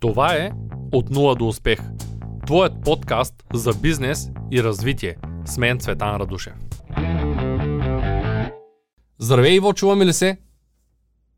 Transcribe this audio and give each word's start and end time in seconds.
Това 0.00 0.34
е 0.34 0.50
От 0.92 1.10
нула 1.10 1.34
до 1.34 1.48
успех. 1.48 1.78
Твоят 2.46 2.72
подкаст 2.84 3.34
за 3.52 3.70
бизнес 3.82 4.30
и 4.52 4.62
развитие. 4.62 5.16
С 5.44 5.58
мен 5.58 5.78
Цветан 5.78 6.16
Радушев. 6.16 6.52
Здравей, 9.18 9.54
Иво, 9.54 9.72
чуваме 9.72 10.06
ли 10.06 10.12
се? 10.12 10.38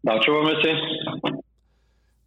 Да, 0.05 0.21
чуваме 0.21 0.51
се. 0.51 0.73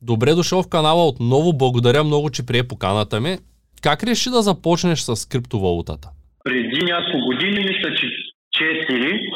Добре 0.02 0.34
дошъл 0.34 0.64
в 0.64 0.70
канала 0.70 1.08
отново. 1.08 1.54
Благодаря 1.54 2.04
много, 2.04 2.30
че 2.30 2.46
прие 2.46 2.68
поканата 2.68 3.22
ми. 3.22 3.38
Как 3.82 4.04
реши 4.04 4.30
да 4.30 4.42
започнеш 4.42 5.00
с 5.00 5.30
криптовалутата? 5.30 6.10
Преди 6.44 6.86
няколко 6.86 7.26
години, 7.26 7.60
мисля, 7.60 7.96
че 7.96 8.08
четири, 8.52 9.30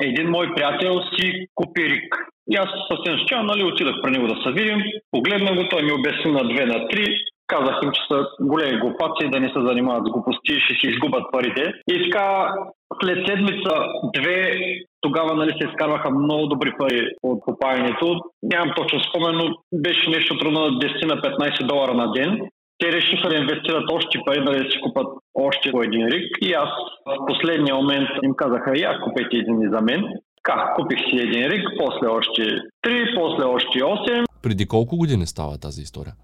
един 0.00 0.28
мой 0.30 0.54
приятел 0.54 1.00
си 1.14 1.46
купи 1.54 1.84
рик. 1.84 2.16
И 2.50 2.56
аз 2.56 2.68
съвсем 2.90 3.18
случайно 3.18 3.44
нали, 3.44 3.64
отидах 3.64 3.96
при 4.02 4.10
него 4.10 4.26
да 4.26 4.42
се 4.42 4.52
видим, 4.52 4.82
погледна 5.10 5.54
го, 5.54 5.68
той 5.68 5.82
ми 5.82 5.92
обясни 5.92 6.32
на 6.32 6.44
две, 6.48 6.66
на 6.66 6.88
три, 6.88 7.16
казах 7.46 7.76
им, 7.82 7.90
че 7.92 8.00
са 8.10 8.26
големи 8.40 8.80
глупаци 8.80 9.30
да 9.32 9.40
не 9.40 9.48
се 9.48 9.60
занимават 9.68 10.06
с 10.06 10.12
глупости, 10.12 10.60
ще 10.60 10.74
си 10.74 10.86
изгубят 10.86 11.32
парите. 11.32 11.72
И 11.92 12.10
така, 12.10 12.54
след 13.02 13.18
седмица, 13.26 13.72
две, 14.16 14.54
тогава 15.00 15.34
нали, 15.34 15.50
се 15.50 15.68
изкарваха 15.68 16.10
много 16.10 16.46
добри 16.46 16.72
пари 16.78 17.08
от 17.22 17.38
попаянето. 17.46 18.20
Нямам 18.42 18.74
точно 18.76 19.00
спомен, 19.00 19.34
но 19.36 19.56
беше 19.74 20.10
нещо 20.10 20.38
трудно 20.38 20.60
на 20.60 20.70
10 20.70 21.06
на 21.06 21.16
15 21.16 21.66
долара 21.66 21.94
на 21.94 22.12
ден. 22.12 22.40
Те 22.78 22.92
решиха 22.92 23.28
да 23.28 23.36
инвестират 23.36 23.92
още 23.92 24.18
пари, 24.26 24.44
да 24.44 24.70
си 24.70 24.80
купат 24.82 25.06
още 25.34 25.70
по 25.72 25.82
един 25.82 26.06
рик. 26.06 26.36
И 26.40 26.52
аз 26.52 26.68
в 27.06 27.26
последния 27.26 27.74
момент 27.74 28.08
им 28.22 28.34
казаха, 28.36 28.72
я 28.76 29.00
купете 29.04 29.36
един 29.36 29.62
и 29.62 29.68
за 29.74 29.80
мен. 29.80 30.04
Така, 30.44 30.74
купих 30.76 30.98
си 30.98 31.16
един 31.16 31.46
рик, 31.46 31.68
после 31.78 32.06
още 32.06 32.42
3, 32.86 33.20
после 33.20 33.44
още 33.44 33.78
8. 33.78 34.24
Преди 34.42 34.68
колко 34.68 34.96
години 34.96 35.26
става 35.26 35.58
тази 35.58 35.82
история? 35.82 36.14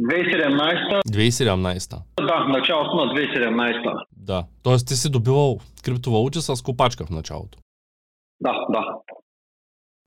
2017. 0.00 1.02
2017. 1.08 1.96
Да, 2.16 2.44
началото 2.44 2.96
на 2.96 3.14
2017. 3.14 4.04
Да. 4.16 4.44
Тоест 4.62 4.88
ти 4.88 4.94
си 4.94 5.10
добивал 5.10 5.58
криптовалути 5.84 6.40
с 6.40 6.62
копачка 6.62 7.06
в 7.06 7.10
началото. 7.10 7.58
Да, 8.40 8.66
да. 8.70 8.84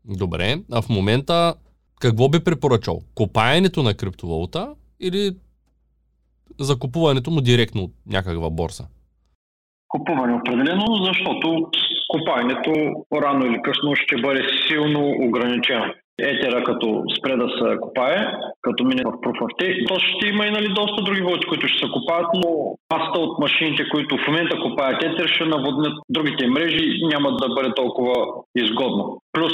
Добре. 0.06 0.56
А 0.72 0.82
в 0.82 0.90
момента 0.90 1.56
какво 2.00 2.30
би 2.30 2.44
препоръчал? 2.44 3.02
Копаенето 3.16 3.84
на 3.84 3.94
криптовалута 3.94 4.76
или 5.00 5.36
закупуването 6.60 7.32
му 7.32 7.42
директно 7.42 7.84
от 7.84 7.92
някаква 8.06 8.50
борса? 8.50 8.84
Купуване 9.88 10.34
определено, 10.34 10.86
защото 11.04 11.70
копаенето 12.08 12.72
рано 13.14 13.46
или 13.46 13.62
късно 13.62 13.96
ще 13.96 14.22
бъде 14.22 14.44
силно 14.68 15.16
ограничено. 15.28 15.94
Етера 16.22 16.64
като 16.64 17.04
спре 17.18 17.36
да 17.36 17.48
се 17.50 17.78
копае, 17.82 18.18
като 18.62 18.84
мине 18.84 19.04
в 19.06 19.12
Stake, 19.12 19.88
то 19.88 19.96
ще 20.00 20.28
има 20.28 20.46
и 20.46 20.52
нали, 20.52 20.74
доста 20.74 21.04
други 21.04 21.22
валути, 21.22 21.48
които 21.48 21.68
ще 21.68 21.86
се 21.86 21.92
копаят, 21.92 22.28
но 22.34 22.76
масата 22.94 23.20
от 23.20 23.40
машините, 23.40 23.90
които 23.90 24.18
в 24.18 24.28
момента 24.28 24.62
копаят 24.62 25.04
Етер, 25.04 25.28
ще 25.28 25.46
наводнят 25.46 25.94
другите 26.10 26.48
мрежи 26.48 27.00
няма 27.14 27.32
да 27.32 27.48
бъде 27.56 27.74
толкова 27.76 28.16
изгодно. 28.56 29.22
Плюс 29.34 29.54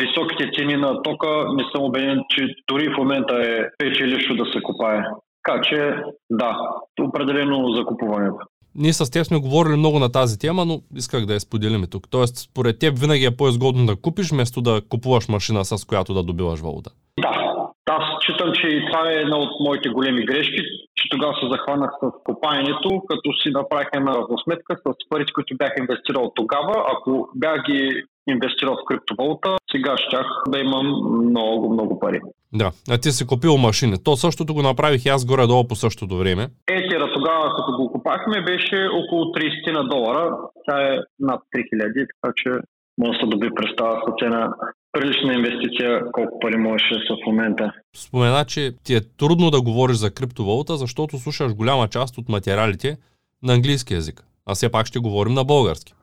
високите 0.00 0.50
цени 0.54 0.76
на 0.76 1.02
тока, 1.02 1.44
не 1.56 1.64
съм 1.74 1.84
убеден, 1.84 2.20
че 2.30 2.54
дори 2.68 2.88
в 2.88 2.98
момента 2.98 3.34
е 3.34 3.68
печелившо 3.78 4.34
да 4.34 4.44
се 4.52 4.62
копае. 4.62 5.02
Така 5.44 5.60
че, 5.62 5.94
да, 6.30 6.58
определено 7.00 7.72
закупуването. 7.72 8.46
Ние 8.74 8.92
с 8.92 9.10
теб 9.10 9.24
сме 9.24 9.40
говорили 9.40 9.76
много 9.76 9.98
на 9.98 10.12
тази 10.12 10.38
тема, 10.38 10.64
но 10.64 10.80
исках 10.96 11.26
да 11.26 11.34
я 11.34 11.40
споделим 11.40 11.84
тук. 11.90 12.10
Тоест, 12.10 12.36
според 12.36 12.78
теб 12.78 12.98
винаги 12.98 13.24
е 13.24 13.36
по-изгодно 13.36 13.86
да 13.86 13.96
купиш, 13.96 14.30
вместо 14.30 14.60
да 14.60 14.82
купуваш 14.88 15.28
машина, 15.28 15.64
с 15.64 15.86
която 15.86 16.14
да 16.14 16.22
добиваш 16.22 16.60
валута. 16.60 16.90
Да, 17.20 17.52
аз 17.90 18.04
считам, 18.22 18.52
че 18.52 18.66
и 18.68 18.86
това 18.86 19.10
е 19.10 19.14
една 19.14 19.36
от 19.36 19.50
моите 19.60 19.88
големи 19.88 20.26
грешки, 20.26 20.62
че 20.96 21.08
тогава 21.10 21.34
се 21.34 21.48
захванах 21.50 21.90
с 22.02 22.10
копаенето, 22.24 23.02
като 23.10 23.32
си 23.42 23.50
направих 23.50 23.88
една 23.94 24.12
равносметка 24.14 24.76
с 24.76 25.08
парите, 25.08 25.32
които 25.32 25.56
бях 25.56 25.72
инвестирал 25.78 26.32
тогава. 26.34 26.74
Ако 26.92 27.28
бях 27.34 27.62
ги 27.70 28.02
инвестирал 28.28 28.74
в 28.74 28.84
криптовалута, 28.88 29.56
сега 29.72 29.94
щях 29.96 30.26
да 30.48 30.58
имам 30.58 30.86
много, 31.28 31.72
много 31.72 31.98
пари. 32.00 32.20
Да, 32.52 32.70
а 32.90 32.98
ти 32.98 33.12
си 33.12 33.26
купил 33.26 33.56
машина. 33.56 33.96
То 34.04 34.16
същото 34.16 34.54
го 34.54 34.62
направих 34.62 35.04
и 35.04 35.08
аз 35.08 35.24
горе-долу 35.24 35.68
по 35.68 35.74
същото 35.74 36.16
време. 36.16 36.48
Етера 36.68 37.12
тогава, 37.14 37.44
като 37.56 37.76
го 37.76 37.92
купахме, 37.92 38.44
беше 38.44 38.88
около 38.92 39.24
30 39.24 39.72
на 39.72 39.88
долара. 39.88 40.36
Тя 40.68 40.94
е 40.94 40.98
над 41.20 41.40
3000, 41.56 42.06
така 42.22 42.32
че 42.36 42.50
може 42.98 43.18
да 43.18 43.24
се 43.24 43.26
доби 43.26 43.48
представа 43.54 44.00
с 44.08 44.24
цена 44.24 44.54
прилична 44.92 45.34
инвестиция, 45.34 46.02
колко 46.12 46.38
пари 46.38 46.56
можеш 46.56 46.88
да 46.88 46.98
са 46.98 47.14
в 47.22 47.26
момента. 47.26 47.72
Спомена, 47.96 48.44
че 48.44 48.72
ти 48.84 48.94
е 48.94 49.00
трудно 49.00 49.50
да 49.50 49.62
говориш 49.62 49.96
за 49.96 50.14
криптовалута, 50.14 50.76
защото 50.76 51.18
слушаш 51.18 51.54
голяма 51.54 51.88
част 51.88 52.18
от 52.18 52.28
материалите 52.28 52.96
на 53.42 53.52
английски 53.52 53.94
язик. 53.94 54.24
А 54.46 54.54
все 54.54 54.70
пак 54.70 54.86
ще 54.86 54.98
говорим 54.98 55.34
на 55.34 55.44
български. 55.44 55.94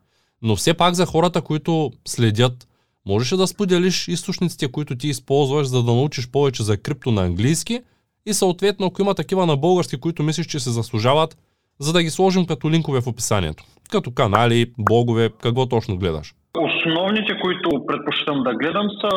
Но 0.41 0.55
все 0.55 0.73
пак 0.73 0.93
за 0.93 1.05
хората, 1.05 1.41
които 1.41 1.91
следят, 2.07 2.67
можеш 3.05 3.29
да 3.29 3.47
споделиш 3.47 4.07
източниците, 4.07 4.71
които 4.71 4.95
ти 4.95 5.07
използваш, 5.07 5.67
за 5.67 5.83
да 5.83 5.93
научиш 5.93 6.31
повече 6.31 6.63
за 6.63 6.77
крипто 6.77 7.11
на 7.11 7.21
английски 7.21 7.81
и 8.25 8.33
съответно, 8.33 8.85
ако 8.85 9.01
има 9.01 9.15
такива 9.15 9.45
на 9.45 9.57
български, 9.57 9.99
които 9.99 10.23
мислиш, 10.23 10.47
че 10.47 10.59
се 10.59 10.69
заслужават, 10.69 11.37
за 11.79 11.93
да 11.93 12.03
ги 12.03 12.09
сложим 12.09 12.45
като 12.45 12.71
линкове 12.71 13.01
в 13.01 13.07
описанието. 13.07 13.63
Като 13.91 14.13
канали, 14.13 14.73
блогове, 14.77 15.29
какво 15.43 15.65
точно 15.65 15.97
гледаш. 15.97 16.33
Основните, 16.57 17.39
които 17.41 17.69
предпочитам 17.87 18.43
да 18.43 18.53
гледам 18.53 18.87
са 19.01 19.09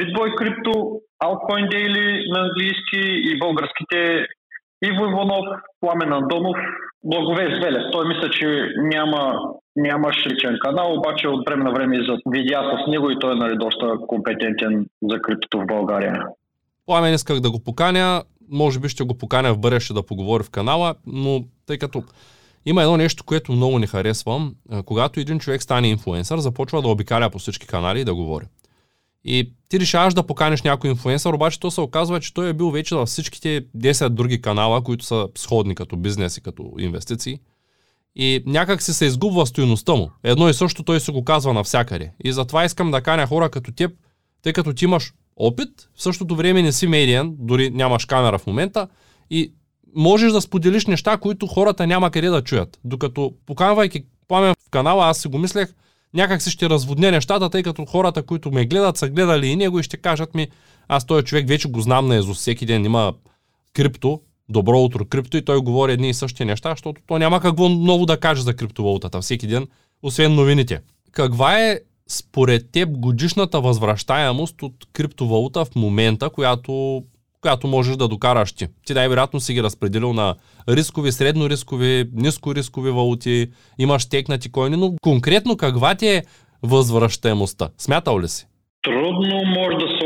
Bitboy 0.00 0.28
Crypto, 0.38 0.74
Altcoin 1.24 1.64
Daily 1.74 2.06
на 2.34 2.40
английски 2.40 3.00
и 3.30 3.38
българските 3.38 4.26
Иво 4.84 5.04
Иванов, 5.10 5.46
Пламен 5.80 6.12
Андонов, 6.12 6.56
Благовест 7.04 7.62
Велев. 7.62 7.82
Той 7.92 8.08
мисля, 8.08 8.30
че 8.30 8.68
няма, 8.76 9.34
нямаш 9.76 10.16
личен 10.26 10.58
канал, 10.64 10.94
обаче 10.98 11.28
от 11.28 11.44
време 11.46 11.64
на 11.64 11.72
време 11.72 11.98
видеята 12.26 12.78
с 12.84 12.90
него 12.90 13.10
и 13.10 13.18
той 13.20 13.32
е 13.32 13.38
нали, 13.38 13.56
доста 13.56 13.94
компетентен 14.06 14.86
за 15.10 15.20
криптото 15.20 15.58
в 15.58 15.66
България. 15.66 16.22
Пламен 16.86 17.14
исках 17.14 17.40
да 17.40 17.50
го 17.50 17.64
поканя, 17.64 18.22
може 18.50 18.80
би 18.80 18.88
ще 18.88 19.04
го 19.04 19.18
поканя 19.18 19.54
в 19.54 19.58
бъдеще 19.58 19.94
да 19.94 20.06
поговори 20.06 20.44
в 20.44 20.50
канала, 20.50 20.94
но 21.06 21.44
тъй 21.66 21.78
като 21.78 22.02
има 22.66 22.82
едно 22.82 22.96
нещо, 22.96 23.24
което 23.24 23.52
много 23.52 23.78
не 23.78 23.86
харесвам. 23.86 24.54
Когато 24.84 25.20
един 25.20 25.38
човек 25.38 25.62
стане 25.62 25.88
инфлуенсър, 25.88 26.38
започва 26.38 26.82
да 26.82 26.88
обикаля 26.88 27.30
по 27.30 27.38
всички 27.38 27.66
канали 27.66 28.00
и 28.00 28.04
да 28.04 28.14
говори. 28.14 28.44
И 29.24 29.52
ти 29.68 29.80
решаваш 29.80 30.14
да 30.14 30.26
поканиш 30.26 30.62
някой 30.62 30.90
инфлуенсър, 30.90 31.32
обаче 31.32 31.60
то 31.60 31.70
се 31.70 31.80
оказва, 31.80 32.20
че 32.20 32.34
той 32.34 32.48
е 32.48 32.52
бил 32.52 32.70
вече 32.70 32.94
във 32.94 33.08
всичките 33.08 33.64
10 33.76 34.08
други 34.08 34.40
канала, 34.40 34.82
които 34.82 35.04
са 35.04 35.28
сходни 35.36 35.74
като 35.74 35.96
бизнес 35.96 36.36
и 36.36 36.42
като 36.42 36.72
инвестиции. 36.78 37.38
И 38.16 38.42
някак 38.46 38.82
си 38.82 38.94
се 38.94 39.04
изгубва 39.04 39.46
стоеността 39.46 39.94
му. 39.94 40.10
Едно 40.24 40.48
и 40.48 40.54
също 40.54 40.82
той 40.82 41.00
се 41.00 41.12
го 41.12 41.24
казва 41.24 41.52
навсякъде. 41.52 42.12
И 42.24 42.32
затова 42.32 42.64
искам 42.64 42.90
да 42.90 43.00
каня 43.00 43.26
хора 43.26 43.50
като 43.50 43.72
теб, 43.72 43.92
тъй 44.42 44.52
като 44.52 44.72
ти 44.72 44.84
имаш 44.84 45.12
опит, 45.36 45.68
в 45.94 46.02
същото 46.02 46.36
време 46.36 46.62
не 46.62 46.72
си 46.72 46.86
медиен, 46.86 47.34
дори 47.38 47.70
нямаш 47.70 48.04
камера 48.04 48.38
в 48.38 48.46
момента 48.46 48.88
и 49.30 49.52
можеш 49.96 50.32
да 50.32 50.40
споделиш 50.40 50.86
неща, 50.86 51.16
които 51.16 51.46
хората 51.46 51.86
няма 51.86 52.10
къде 52.10 52.28
да 52.28 52.42
чуят. 52.42 52.78
Докато 52.84 53.32
поканвайки 53.46 54.04
пламен 54.28 54.54
в 54.66 54.70
канала, 54.70 55.06
аз 55.06 55.18
си 55.18 55.28
го 55.28 55.38
мислех, 55.38 55.74
някак 56.14 56.42
си 56.42 56.50
ще 56.50 56.70
разводня 56.70 57.10
нещата, 57.10 57.50
тъй 57.50 57.62
като 57.62 57.84
хората, 57.84 58.22
които 58.22 58.50
ме 58.52 58.66
гледат, 58.66 58.96
са 58.96 59.08
гледали 59.08 59.46
и 59.46 59.56
него 59.56 59.80
и 59.80 59.82
ще 59.82 59.96
кажат 59.96 60.34
ми, 60.34 60.48
аз 60.88 61.06
този 61.06 61.24
човек 61.24 61.48
вече 61.48 61.68
го 61.68 61.80
знам 61.80 62.08
на 62.08 62.16
Езус, 62.16 62.38
всеки 62.38 62.66
ден 62.66 62.84
има 62.84 63.14
крипто, 63.74 64.20
добро 64.48 64.78
утро 64.78 65.04
крипто 65.04 65.36
и 65.36 65.44
той 65.44 65.60
говори 65.60 65.92
едни 65.92 66.08
и 66.08 66.14
същи 66.14 66.44
неща, 66.44 66.70
защото 66.70 67.00
то 67.06 67.18
няма 67.18 67.40
какво 67.40 67.68
ново 67.68 68.06
да 68.06 68.20
каже 68.20 68.42
за 68.42 68.56
криптовалутата 68.56 69.20
всеки 69.20 69.46
ден, 69.46 69.66
освен 70.02 70.34
новините. 70.34 70.80
Каква 71.12 71.58
е 71.58 71.80
според 72.08 72.70
теб 72.72 72.88
годишната 72.98 73.60
възвръщаемост 73.60 74.62
от 74.62 74.74
криптовалута 74.92 75.64
в 75.64 75.74
момента, 75.76 76.30
която 76.30 77.02
която 77.40 77.66
можеш 77.66 77.96
да 77.96 78.08
докараш 78.08 78.52
ти. 78.52 78.66
Ти 78.86 78.94
най-вероятно 78.94 79.40
си 79.40 79.54
ги 79.54 79.62
разпределил 79.62 80.12
на 80.12 80.34
рискови, 80.68 81.12
средно 81.12 81.50
рискови, 81.50 82.10
ниско 82.12 82.54
рискови 82.54 82.90
валути, 82.90 83.50
имаш 83.78 84.06
текнати 84.06 84.52
койни, 84.52 84.76
но 84.76 84.94
конкретно 85.02 85.56
каква 85.56 85.94
ти 85.94 86.06
е 86.06 86.22
възвръщаемостта? 86.62 87.68
Смятал 87.78 88.20
ли 88.20 88.28
си? 88.28 88.46
Трудно 88.82 89.42
може 89.44 89.76
да 89.76 89.88
се 90.00 90.05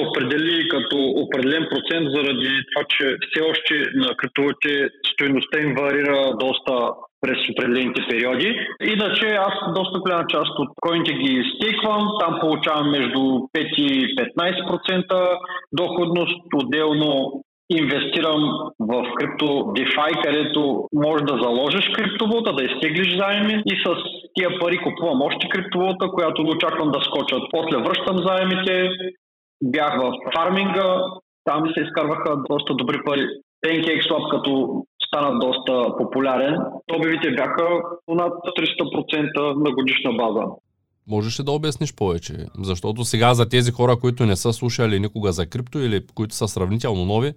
като 0.91 1.03
определен 1.03 1.67
процент 1.71 2.07
заради 2.11 2.51
това, 2.71 2.85
че 2.89 3.17
все 3.31 3.41
още 3.51 3.75
на 3.95 4.17
криптовалутите 4.17 4.89
стоеността 5.13 5.61
им 5.61 5.75
варира 5.75 6.33
доста 6.41 6.91
през 7.21 7.39
определените 7.53 8.03
периоди. 8.11 8.59
Иначе 8.83 9.27
аз 9.27 9.55
доста 9.75 9.99
голяма 9.99 10.25
част 10.29 10.59
от 10.59 10.69
коините 10.81 11.13
ги 11.13 11.43
стейквам, 11.55 12.09
там 12.21 12.41
получавам 12.41 12.91
между 12.91 13.19
5 13.19 13.49
и 13.79 14.17
15% 14.17 15.39
доходност, 15.73 16.41
отделно 16.55 17.43
инвестирам 17.71 18.43
в 18.81 19.15
крипто 19.17 19.47
DeFi, 19.47 20.23
където 20.25 20.85
можеш 20.93 21.23
да 21.27 21.39
заложиш 21.43 21.85
криптовалута, 21.95 22.53
да 22.53 22.65
изтеглиш 22.65 23.17
заеми 23.19 23.63
и 23.67 23.75
с 23.85 23.87
тия 24.35 24.59
пари 24.61 24.79
купувам 24.79 25.23
още 25.23 25.49
криптовалута, 25.49 26.09
която 26.09 26.43
очаквам 26.43 26.91
да 26.91 27.01
скочат. 27.01 27.43
После 27.51 27.77
връщам 27.79 28.17
заемите, 28.27 28.91
бях 29.63 30.01
в 30.01 30.13
фарминга, 30.35 31.03
Там 31.45 31.63
се 31.75 31.85
изкарваха 31.85 32.37
доста 32.51 32.75
добри 32.75 32.99
пари. 33.07 33.27
PancakeSwap 33.67 34.31
като 34.31 34.85
стана 35.07 35.39
доста 35.39 35.97
популярен, 35.99 36.57
добивите 36.89 37.31
бяха 37.31 37.69
над 38.09 38.33
300% 38.33 39.55
на 39.55 39.71
годишна 39.71 40.13
база. 40.13 40.47
Можеш 41.09 41.41
ли 41.41 41.45
да 41.45 41.53
обясниш 41.53 41.95
повече? 41.95 42.35
Защото 42.59 43.05
сега 43.05 43.35
за 43.35 43.49
тези 43.49 43.73
хора, 43.73 43.97
които 43.97 44.27
не 44.27 44.37
са 44.37 44.53
слушали 44.53 45.01
никога 45.01 45.33
за 45.33 45.47
крипто 45.47 45.79
или 45.79 46.07
които 46.15 46.35
са 46.35 46.49
сравнително 46.49 47.05
нови, 47.05 47.33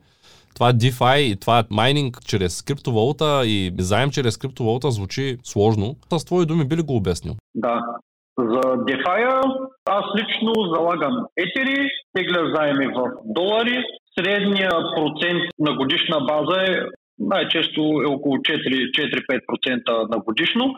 това 0.56 0.74
DeFi 0.74 1.18
и 1.18 1.36
това 1.36 1.64
майнинг 1.70 2.18
чрез 2.26 2.62
криптовалута 2.62 3.42
и 3.46 3.74
заем 3.80 4.10
чрез 4.10 4.38
криптовалута 4.38 4.92
звучи 4.92 5.38
сложно. 5.44 5.96
С 6.18 6.26
твои 6.26 6.46
думи 6.46 6.66
би 6.66 6.78
ли 6.78 6.82
го 6.82 6.96
обяснил? 6.96 7.36
Да. 7.56 7.82
За 8.40 8.62
DeFi 8.88 9.42
аз 9.86 10.06
лично 10.18 10.54
залагам 10.76 11.26
етери, 11.38 11.90
тегля 12.14 12.52
заеми 12.56 12.88
в 12.88 13.12
долари. 13.26 13.84
Средния 14.20 14.72
процент 14.96 15.44
на 15.60 15.74
годишна 15.74 16.20
база 16.20 16.62
е 16.64 16.80
най-често 17.20 17.82
е 17.82 18.06
около 18.06 18.36
4-5% 18.38 20.16
на 20.16 20.20
годишно. 20.20 20.76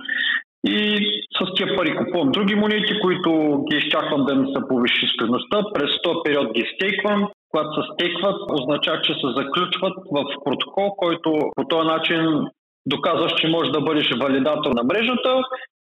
И 0.68 0.98
с 1.38 1.54
тия 1.56 1.76
пари 1.76 1.96
купувам 1.96 2.32
други 2.32 2.56
монети, 2.56 3.00
които 3.02 3.64
ги 3.70 3.78
изчаквам 3.78 4.26
да 4.26 4.36
ми 4.36 4.48
се 4.48 4.68
повиши 4.70 5.08
стоеността. 5.08 5.64
През 5.74 6.02
този 6.04 6.20
период 6.26 6.54
ги 6.54 6.72
стейквам. 6.76 7.28
Когато 7.52 7.70
се 7.74 7.88
стейкват, 7.94 8.36
означава, 8.52 9.02
че 9.02 9.14
се 9.14 9.28
заключват 9.36 9.94
в 10.12 10.24
протокол, 10.46 10.96
който 10.98 11.40
по 11.56 11.64
този 11.68 11.88
начин 11.88 12.48
доказваш, 12.86 13.34
че 13.42 13.48
можеш 13.48 13.72
да 13.72 13.82
бъдеш 13.82 14.12
валидатор 14.22 14.72
на 14.72 14.84
мрежата 14.84 15.32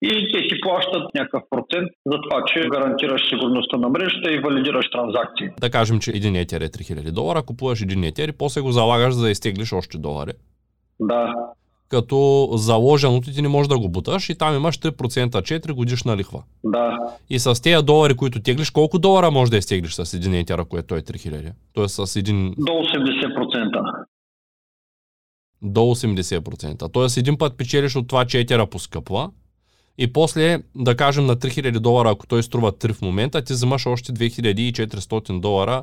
и 0.02 0.32
те 0.32 0.49
ти 0.49 0.60
плащат 0.60 1.14
някакъв 1.14 1.43
процент 1.50 1.88
за 2.06 2.19
това, 2.20 2.44
че 2.46 2.69
гарантираш 2.69 3.28
сигурността 3.28 3.76
на 3.76 3.88
мрежата 3.88 4.32
и 4.32 4.38
валидираш 4.38 4.90
транзакции. 4.90 5.49
Да 5.60 5.70
кажем, 5.70 6.00
че 6.00 6.10
един 6.10 6.37
етер 6.37 6.60
е 6.60 6.69
3000 6.69 7.10
долара, 7.10 7.43
купуваш 7.43 7.82
един 7.82 8.04
етер 8.04 8.28
и 8.28 8.32
после 8.32 8.60
го 8.60 8.72
залагаш 8.72 9.14
за 9.14 9.25
да 9.25 9.31
изтеглиш 9.31 9.72
още 9.72 9.99
долари. 9.99 10.32
Да. 11.00 11.34
Като 11.88 12.49
заложеното 12.52 13.31
ти 13.31 13.43
не 13.43 13.49
можеш 13.49 13.69
да 13.69 13.78
го 13.78 13.88
буташ 13.88 14.28
и 14.28 14.38
там 14.38 14.56
имаш 14.56 14.78
3% 14.78 15.28
4 15.28 15.72
годишна 15.72 16.16
лихва. 16.16 16.43
Да. 16.64 16.99
И 17.31 17.38
с 17.38 17.62
тези 17.62 17.84
долари, 17.84 18.16
които 18.16 18.43
теглиш, 18.43 18.70
колко 18.70 18.99
долара 18.99 19.31
може 19.31 19.50
да 19.50 19.56
изтеглиш 19.56 19.93
с 19.93 20.14
един 20.14 20.34
етер, 20.34 20.58
ако 20.58 20.78
е 20.78 20.82
той 20.82 21.00
3000? 21.00 21.52
Тоест 21.72 21.94
с 21.94 22.16
един... 22.16 22.54
До 22.58 22.72
80%. 22.72 24.04
До 25.62 25.81
80%. 25.81 26.93
Тоест 26.93 27.17
един 27.17 27.38
път 27.38 27.56
печелиш 27.56 27.97
от 27.97 28.09
това, 28.09 28.25
че 28.25 28.41
етера 28.41 28.67
поскъпва, 28.67 29.31
и 29.99 30.12
после, 30.12 30.59
да 30.75 30.97
кажем 30.97 31.26
на 31.26 31.37
3000 31.37 31.79
долара, 31.79 32.11
ако 32.11 32.26
той 32.26 32.43
струва 32.43 32.73
3 32.73 32.93
в 32.93 33.03
момента, 33.03 33.43
ти 33.43 33.53
вземаш 33.53 33.87
още 33.87 34.12
2400 34.12 35.41
долара 35.41 35.82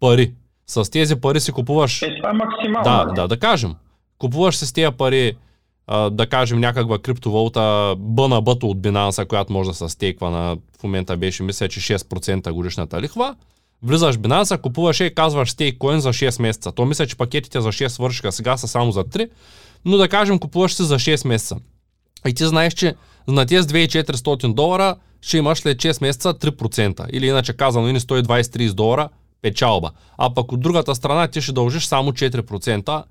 пари. 0.00 0.32
С 0.66 0.90
тези 0.90 1.16
пари 1.16 1.40
си 1.40 1.52
купуваш... 1.52 2.02
Е, 2.02 2.16
това 2.16 2.30
е 2.30 2.32
максимално. 2.32 2.84
Да, 2.84 3.22
да, 3.22 3.28
да 3.28 3.38
кажем. 3.38 3.74
Купуваш 4.18 4.56
с 4.56 4.72
тези 4.72 4.96
пари, 4.96 5.36
а, 5.86 6.10
да 6.10 6.26
кажем, 6.26 6.60
някаква 6.60 6.98
криптовалута 6.98 7.60
BNB 7.98 8.64
от 8.64 8.78
Binance, 8.78 9.26
която 9.26 9.52
може 9.52 9.70
да 9.70 9.74
се 9.74 9.88
стейква 9.88 10.30
на, 10.30 10.56
в 10.80 10.82
момента 10.82 11.16
беше, 11.16 11.42
мисля, 11.42 11.68
че 11.68 11.80
6% 11.80 12.50
годишната 12.50 13.00
лихва. 13.00 13.36
Влизаш 13.82 14.16
в 14.16 14.18
Binance, 14.18 14.60
купуваш 14.60 15.00
и 15.00 15.14
казваш 15.14 15.50
стейкоин 15.50 16.00
за 16.00 16.08
6 16.08 16.42
месеца. 16.42 16.72
То 16.72 16.84
мисля, 16.84 17.06
че 17.06 17.16
пакетите 17.16 17.60
за 17.60 17.68
6 17.68 17.88
свършиха, 17.88 18.32
сега 18.32 18.56
са 18.56 18.68
само 18.68 18.92
за 18.92 19.04
3, 19.04 19.30
но 19.84 19.96
да 19.96 20.08
кажем, 20.08 20.38
купуваш 20.38 20.74
си 20.74 20.82
за 20.82 20.94
6 20.94 21.28
месеца. 21.28 21.56
И 22.28 22.34
ти 22.34 22.46
знаеш, 22.46 22.74
че 22.74 22.94
на 23.28 23.46
тези 23.46 23.68
2400 23.68 24.54
долара 24.54 24.96
ще 25.20 25.38
имаш 25.38 25.58
след 25.58 25.78
6 25.78 26.02
месеца 26.02 26.34
3%. 26.34 27.06
Или 27.12 27.26
иначе 27.26 27.52
казано, 27.52 27.88
или 27.88 28.00
120-30 28.00 28.72
долара 28.72 29.08
печалба. 29.42 29.90
А 30.18 30.34
пък 30.34 30.52
от 30.52 30.60
другата 30.60 30.94
страна 30.94 31.28
ти 31.28 31.40
ще 31.40 31.52
дължиш 31.52 31.84
само 31.84 32.12
4% 32.12 33.04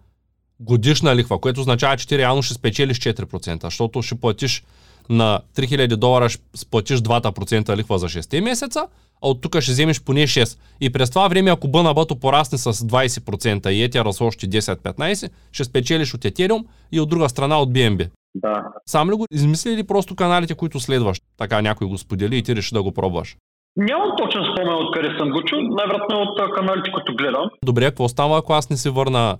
годишна 0.60 1.16
лихва, 1.16 1.40
което 1.40 1.62
означава, 1.62 1.98
че 1.98 2.08
ти 2.08 2.18
реално 2.18 2.44
ще 2.44 2.54
спечелиш 2.54 3.00
4%, 3.00 3.64
защото 3.64 4.02
ще 4.02 4.16
платиш 4.16 4.64
на 5.10 5.40
3000 5.56 5.96
долара 5.96 6.30
ще 6.30 6.42
платиш 6.72 7.00
2% 7.00 7.78
лихва 7.78 8.00
за 8.00 8.08
6 8.08 8.42
месеца, 8.42 8.88
а 9.24 9.28
от 9.28 9.42
тук 9.42 9.60
ще 9.60 9.72
вземеш 9.72 10.04
поне 10.04 10.28
6. 10.28 10.60
И 10.82 10.90
през 10.90 11.10
това 11.10 11.28
време, 11.28 11.52
ако 11.52 11.68
бъто 11.68 12.16
порасне 12.16 12.58
с 12.58 12.74
20% 12.74 13.70
и 13.70 13.84
етера 13.84 14.14
с 14.14 14.22
още 14.22 14.48
10-15, 14.48 15.30
ще 15.52 15.64
спечелиш 15.64 16.14
от 16.14 16.22
Ethereum 16.22 16.66
и 16.92 17.00
от 17.00 17.10
друга 17.10 17.30
страна 17.30 17.60
от 17.60 17.70
BNB. 17.70 18.10
Да. 18.36 18.64
Сам 18.86 19.12
ли 19.12 19.16
го 19.16 19.26
измисли 19.32 19.72
или 19.72 19.84
просто 19.84 20.16
каналите, 20.16 20.56
които 20.56 20.80
следваш? 20.80 21.22
Така 21.38 21.62
някой 21.62 21.88
го 21.88 21.98
сподели 21.98 22.38
и 22.38 22.44
ти 22.44 22.56
реши 22.56 22.74
да 22.74 22.84
го 22.84 22.92
пробваш? 22.92 23.38
Нямам 23.78 24.12
точен 24.18 24.42
спомен 24.54 24.74
откъде 24.74 25.18
съм 25.20 25.30
го 25.30 25.44
чул, 25.44 25.60
най-вероятно 25.62 26.16
от 26.22 26.56
каналите, 26.56 26.92
които 26.92 27.16
гледам. 27.16 27.50
Добре, 27.66 27.86
какво 27.86 28.10
става, 28.10 28.38
ако 28.38 28.54
аз 28.54 28.70
не 28.70 28.78
се 28.78 28.90
върна 28.90 29.38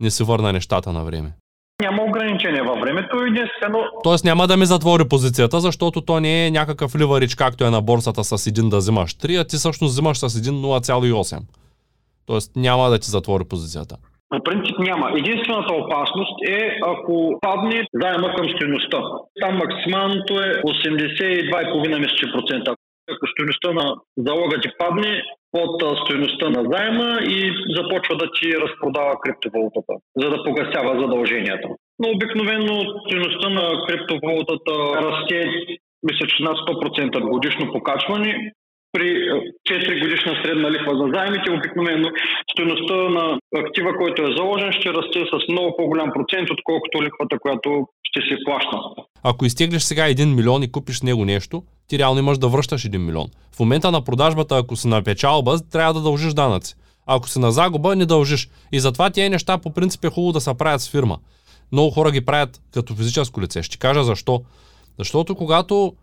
не 0.00 0.10
се 0.10 0.24
върна 0.24 0.52
нещата 0.52 0.92
на 0.92 1.04
време. 1.04 1.32
Няма 1.84 2.02
ограничение 2.02 2.62
във 2.62 2.80
времето, 2.80 3.16
единствено. 3.30 3.78
Тоест 4.02 4.24
няма 4.24 4.46
да 4.46 4.56
ми 4.56 4.66
затвори 4.66 5.04
позицията, 5.08 5.60
защото 5.60 6.00
то 6.00 6.20
не 6.20 6.46
е 6.46 6.50
някакъв 6.50 6.94
ливарич, 7.00 7.34
както 7.34 7.64
е 7.64 7.70
на 7.70 7.80
борсата 7.80 8.24
с 8.24 8.46
един 8.46 8.68
да 8.68 8.76
взимаш 8.76 9.10
3, 9.14 9.40
а 9.40 9.44
ти 9.44 9.56
всъщност 9.56 9.92
взимаш 9.92 10.18
с 10.18 10.38
един 10.40 10.54
0,8. 10.54 11.38
Тоест 12.26 12.56
няма 12.56 12.90
да 12.90 12.98
ти 12.98 13.08
затвори 13.10 13.44
позицията. 13.50 13.94
По 14.32 14.38
принцип 14.44 14.76
няма. 14.78 15.06
Единствената 15.22 15.72
опасност 15.82 16.36
е 16.48 16.58
ако 16.92 17.38
падне 17.40 17.78
заема 18.02 18.28
към 18.36 18.46
стоеността. 18.54 18.98
Там 19.40 19.54
максималното 19.64 20.32
е 20.46 20.48
82,5 20.62 21.98
мисля 22.04 22.26
процента. 22.34 22.70
Ако 23.12 23.26
стоеността 23.32 23.70
на 23.80 23.86
залога 24.26 24.60
ти 24.60 24.68
падне, 24.78 25.22
под 25.52 25.82
стоеността 26.04 26.50
на 26.50 26.62
заема 26.72 27.18
и 27.22 27.38
започва 27.76 28.16
да 28.16 28.26
ти 28.36 28.46
разпродава 28.62 29.20
криптовалутата, 29.20 29.94
за 30.16 30.30
да 30.30 30.44
погасява 30.44 31.00
задълженията. 31.00 31.68
Но 31.98 32.08
обикновено 32.10 32.74
стоеността 33.06 33.48
на 33.48 33.66
криптовалутата 33.86 34.74
расте, 35.06 35.38
мисля, 36.02 36.26
че 36.26 36.42
над 36.42 36.56
100% 36.56 37.20
годишно 37.20 37.72
покачване. 37.72 38.52
При 38.92 39.08
4 39.70 40.00
годишна 40.00 40.32
средна 40.44 40.70
лихва 40.70 40.92
за 40.96 41.06
заемите, 41.14 41.52
обикновено 41.52 42.08
стоеността 42.52 42.94
на 42.94 43.38
актива, 43.56 43.96
който 43.96 44.22
е 44.22 44.36
заложен, 44.36 44.72
ще 44.72 44.92
расте 44.92 45.20
с 45.32 45.48
много 45.48 45.76
по-голям 45.76 46.10
процент, 46.14 46.50
отколкото 46.50 47.02
лихвата, 47.02 47.38
която 47.38 47.86
ще 48.12 48.20
се 48.20 48.44
плаща. 48.44 48.76
Ако 49.22 49.44
изтеглиш 49.44 49.82
сега 49.82 50.02
1 50.02 50.24
милион 50.34 50.62
и 50.62 50.72
купиш 50.72 51.02
него 51.02 51.24
нещо, 51.24 51.62
ти 51.88 51.98
реално 51.98 52.18
имаш 52.18 52.38
да 52.38 52.48
връщаш 52.48 52.82
1 52.82 52.96
милион. 52.96 53.28
В 53.52 53.60
момента 53.60 53.90
на 53.90 54.04
продажбата, 54.04 54.56
ако 54.56 54.76
си 54.76 54.88
на 54.88 55.02
печалба, 55.02 55.60
трябва 55.72 55.94
да 55.94 56.00
дължиш 56.00 56.32
данъци. 56.32 56.74
Ако 57.06 57.28
си 57.28 57.38
на 57.38 57.52
загуба, 57.52 57.96
не 57.96 58.06
дължиш. 58.06 58.48
И 58.72 58.80
затова 58.80 59.10
тези 59.10 59.28
неща 59.28 59.58
по 59.58 59.70
принцип 59.70 60.04
е 60.04 60.10
хубаво 60.10 60.32
да 60.32 60.40
се 60.40 60.54
правят 60.54 60.82
с 60.82 60.90
фирма. 60.90 61.18
Много 61.72 61.90
хора 61.90 62.10
ги 62.10 62.24
правят 62.24 62.60
като 62.72 62.94
физическо 62.94 63.40
лице. 63.40 63.62
Ще 63.62 63.78
кажа 63.78 64.04
защо. 64.04 64.42
Защото 64.98 65.34
когато 65.34 65.94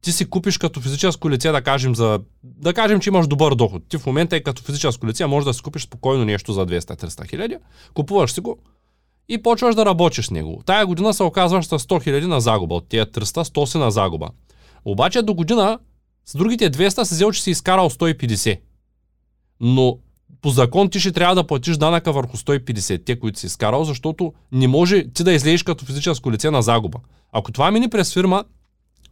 ти 0.00 0.12
си 0.12 0.30
купиш 0.30 0.58
като 0.58 0.80
физическо 0.80 1.30
лице, 1.30 1.50
да 1.50 1.62
кажем, 1.62 1.94
за, 1.94 2.20
да 2.42 2.74
кажем, 2.74 3.00
че 3.00 3.10
имаш 3.10 3.26
добър 3.26 3.54
доход. 3.54 3.82
Ти 3.88 3.98
в 3.98 4.06
момента 4.06 4.36
е 4.36 4.40
като 4.40 4.62
физическо 4.62 5.06
лице, 5.06 5.26
може 5.26 5.46
да 5.46 5.54
си 5.54 5.62
купиш 5.62 5.82
спокойно 5.82 6.24
нещо 6.24 6.52
за 6.52 6.66
200-300 6.66 7.30
хиляди, 7.30 7.56
купуваш 7.94 8.32
си 8.32 8.40
го 8.40 8.58
и 9.28 9.42
почваш 9.42 9.74
да 9.74 9.86
работиш 9.86 10.26
с 10.26 10.30
него. 10.30 10.62
Тая 10.66 10.86
година 10.86 11.14
се 11.14 11.22
оказваш 11.22 11.66
с 11.66 11.78
100 11.78 12.02
хиляди 12.02 12.26
на 12.26 12.40
загуба. 12.40 12.74
От 12.74 12.88
тия 12.88 13.06
300, 13.06 13.24
100 13.24 13.64
си 13.64 13.78
на 13.78 13.90
загуба. 13.90 14.28
Обаче 14.84 15.22
до 15.22 15.34
година 15.34 15.78
с 16.26 16.36
другите 16.36 16.70
200 16.70 17.04
си 17.04 17.14
взел, 17.14 17.32
че 17.32 17.42
си 17.42 17.50
изкарал 17.50 17.90
150. 17.90 18.60
Но 19.60 19.98
по 20.40 20.50
закон 20.50 20.90
ти 20.90 21.00
ще 21.00 21.12
трябва 21.12 21.34
да 21.34 21.46
платиш 21.46 21.76
данъка 21.76 22.12
върху 22.12 22.36
150, 22.36 23.04
те, 23.04 23.18
които 23.18 23.38
си 23.38 23.46
изкарал, 23.46 23.84
защото 23.84 24.32
не 24.52 24.68
може 24.68 25.08
ти 25.08 25.24
да 25.24 25.32
излезеш 25.32 25.62
като 25.62 25.84
физическо 25.84 26.32
лице 26.32 26.50
на 26.50 26.62
загуба. 26.62 26.98
Ако 27.32 27.52
това 27.52 27.70
мини 27.70 27.90
през 27.90 28.14
фирма, 28.14 28.44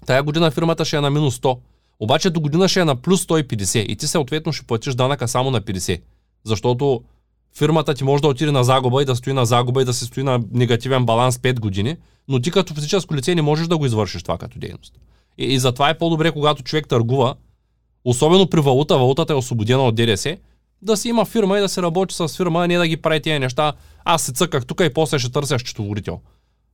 тая 0.07 0.23
година 0.23 0.51
фирмата 0.51 0.85
ще 0.85 0.97
е 0.97 1.01
на 1.01 1.11
минус 1.11 1.39
100. 1.39 1.59
Обаче 2.01 2.31
до 2.31 2.41
година 2.41 2.69
ще 2.69 2.81
е 2.81 2.85
на 2.85 2.97
плюс 2.97 3.27
150 3.27 3.79
и 3.79 3.97
ти 3.97 4.07
съответно 4.07 4.53
ще 4.53 4.67
платиш 4.67 4.95
данъка 4.95 5.29
само 5.29 5.51
на 5.51 5.61
50. 5.61 6.01
Защото 6.45 7.03
фирмата 7.59 7.95
ти 7.95 8.05
може 8.05 8.23
да 8.23 8.29
отиде 8.29 8.53
на 8.53 8.65
загуба 8.65 9.03
и 9.03 9.05
да 9.05 9.17
стои 9.17 9.33
на 9.33 9.47
загуба 9.47 9.83
и 9.83 9.85
да 9.85 9.93
се 9.93 10.05
стои 10.05 10.23
на 10.23 10.41
негативен 10.53 11.05
баланс 11.07 11.39
5 11.39 11.61
години, 11.61 11.97
но 12.29 12.41
ти 12.41 12.51
като 12.51 12.75
физическо 12.75 13.15
лице 13.15 13.35
не 13.35 13.43
можеш 13.43 13.67
да 13.67 13.79
го 13.79 13.87
извършиш 13.87 14.23
това 14.23 14.39
като 14.39 14.59
дейност. 14.59 14.93
И, 15.39 15.45
и 15.45 15.59
затова 15.59 15.91
е 15.91 15.99
по-добре, 15.99 16.33
когато 16.33 16.63
човек 16.63 16.89
търгува, 16.89 17.35
особено 18.05 18.47
при 18.47 18.61
валута, 18.61 18.99
валутата 18.99 19.33
е 19.33 19.37
освободена 19.37 19.83
от 19.83 19.95
ДДС, 19.95 20.37
да 20.83 20.97
си 20.97 21.09
има 21.09 21.25
фирма 21.25 21.59
и 21.59 21.61
да 21.61 21.69
се 21.69 21.83
работи 21.83 22.15
с 22.15 22.29
фирма, 22.29 22.65
а 22.65 22.67
не 22.67 22.77
да 22.77 22.89
ги 22.89 22.97
прави 22.97 23.23
тези 23.23 23.39
неща. 23.39 23.73
Аз 24.05 24.23
се 24.23 24.33
цъках 24.33 24.67
тук 24.67 24.81
и 24.81 24.95
после 24.95 25.19
ще 25.19 25.33
търся 25.33 25.59
счетоводител. 25.59 26.21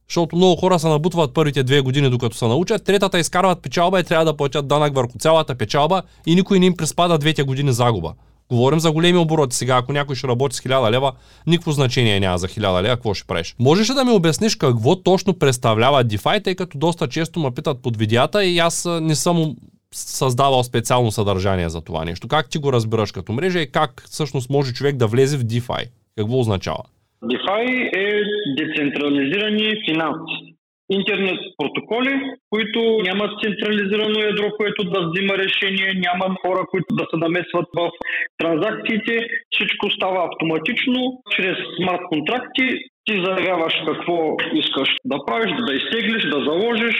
Защото 0.08 0.36
много 0.36 0.60
хора 0.60 0.78
се 0.78 0.88
набутват 0.88 1.34
първите 1.34 1.62
две 1.62 1.80
години, 1.80 2.10
докато 2.10 2.36
се 2.36 2.46
научат, 2.46 2.84
третата 2.84 3.18
изкарват 3.18 3.62
печалба 3.62 4.00
и 4.00 4.04
трябва 4.04 4.24
да 4.24 4.36
платят 4.36 4.68
данък 4.68 4.94
върху 4.94 5.18
цялата 5.18 5.54
печалба 5.54 6.02
и 6.26 6.34
никой 6.34 6.58
не 6.60 6.66
им 6.66 6.76
приспада 6.76 7.18
двете 7.18 7.42
години 7.42 7.72
загуба. 7.72 8.14
Говорим 8.50 8.80
за 8.80 8.92
големи 8.92 9.18
обороти 9.18 9.56
сега. 9.56 9.76
Ако 9.76 9.92
някой 9.92 10.16
ще 10.16 10.28
работи 10.28 10.56
с 10.56 10.60
1000 10.60 10.90
лева, 10.90 11.12
никакво 11.46 11.72
значение 11.72 12.20
няма 12.20 12.38
за 12.38 12.48
1000 12.48 12.82
лева, 12.82 12.94
какво 12.94 13.14
ще 13.14 13.26
правиш. 13.26 13.56
Можеш 13.58 13.90
ли 13.90 13.94
да 13.94 14.04
ми 14.04 14.12
обясниш 14.12 14.56
какво 14.56 14.96
точно 14.96 15.38
представлява 15.38 16.04
DeFi, 16.04 16.44
тъй 16.44 16.54
като 16.54 16.78
доста 16.78 17.08
често 17.08 17.40
ме 17.40 17.50
питат 17.50 17.82
под 17.82 17.96
видеята 17.96 18.44
и 18.44 18.58
аз 18.58 18.88
не 19.00 19.14
съм 19.14 19.56
създавал 19.94 20.64
специално 20.64 21.10
съдържание 21.10 21.68
за 21.68 21.80
това 21.80 22.04
нещо? 22.04 22.28
Как 22.28 22.48
ти 22.48 22.58
го 22.58 22.72
разбираш 22.72 23.12
като 23.12 23.32
мрежа 23.32 23.60
и 23.60 23.70
как 23.70 24.02
всъщност 24.06 24.50
може 24.50 24.72
човек 24.72 24.96
да 24.96 25.06
влезе 25.06 25.36
в 25.36 25.44
DeFi? 25.44 25.88
Какво 26.18 26.40
означава? 26.40 26.82
DeFi 27.24 27.90
е 27.96 28.22
децентрализирани 28.58 29.74
финанси 29.88 30.51
интернет 30.90 31.40
протоколи, 31.58 32.14
които 32.50 32.80
нямат 33.08 33.30
централизирано 33.42 34.20
ядро, 34.20 34.50
което 34.58 34.84
да 34.84 35.00
взима 35.08 35.34
решение, 35.38 36.00
няма 36.06 36.36
хора, 36.46 36.66
които 36.70 36.94
да 36.94 37.04
се 37.10 37.16
намесват 37.16 37.66
в 37.76 37.90
транзакциите. 38.38 39.26
Всичко 39.50 39.90
става 39.90 40.28
автоматично, 40.28 41.22
чрез 41.36 41.56
смарт 41.76 42.02
контракти. 42.08 42.66
Ти 43.04 43.24
заявяваш 43.24 43.74
какво 43.86 44.36
искаш 44.54 44.88
да 45.04 45.16
правиш, 45.26 45.52
да 45.66 45.74
изтеглиш, 45.74 46.22
да 46.24 46.44
заложиш, 46.48 46.96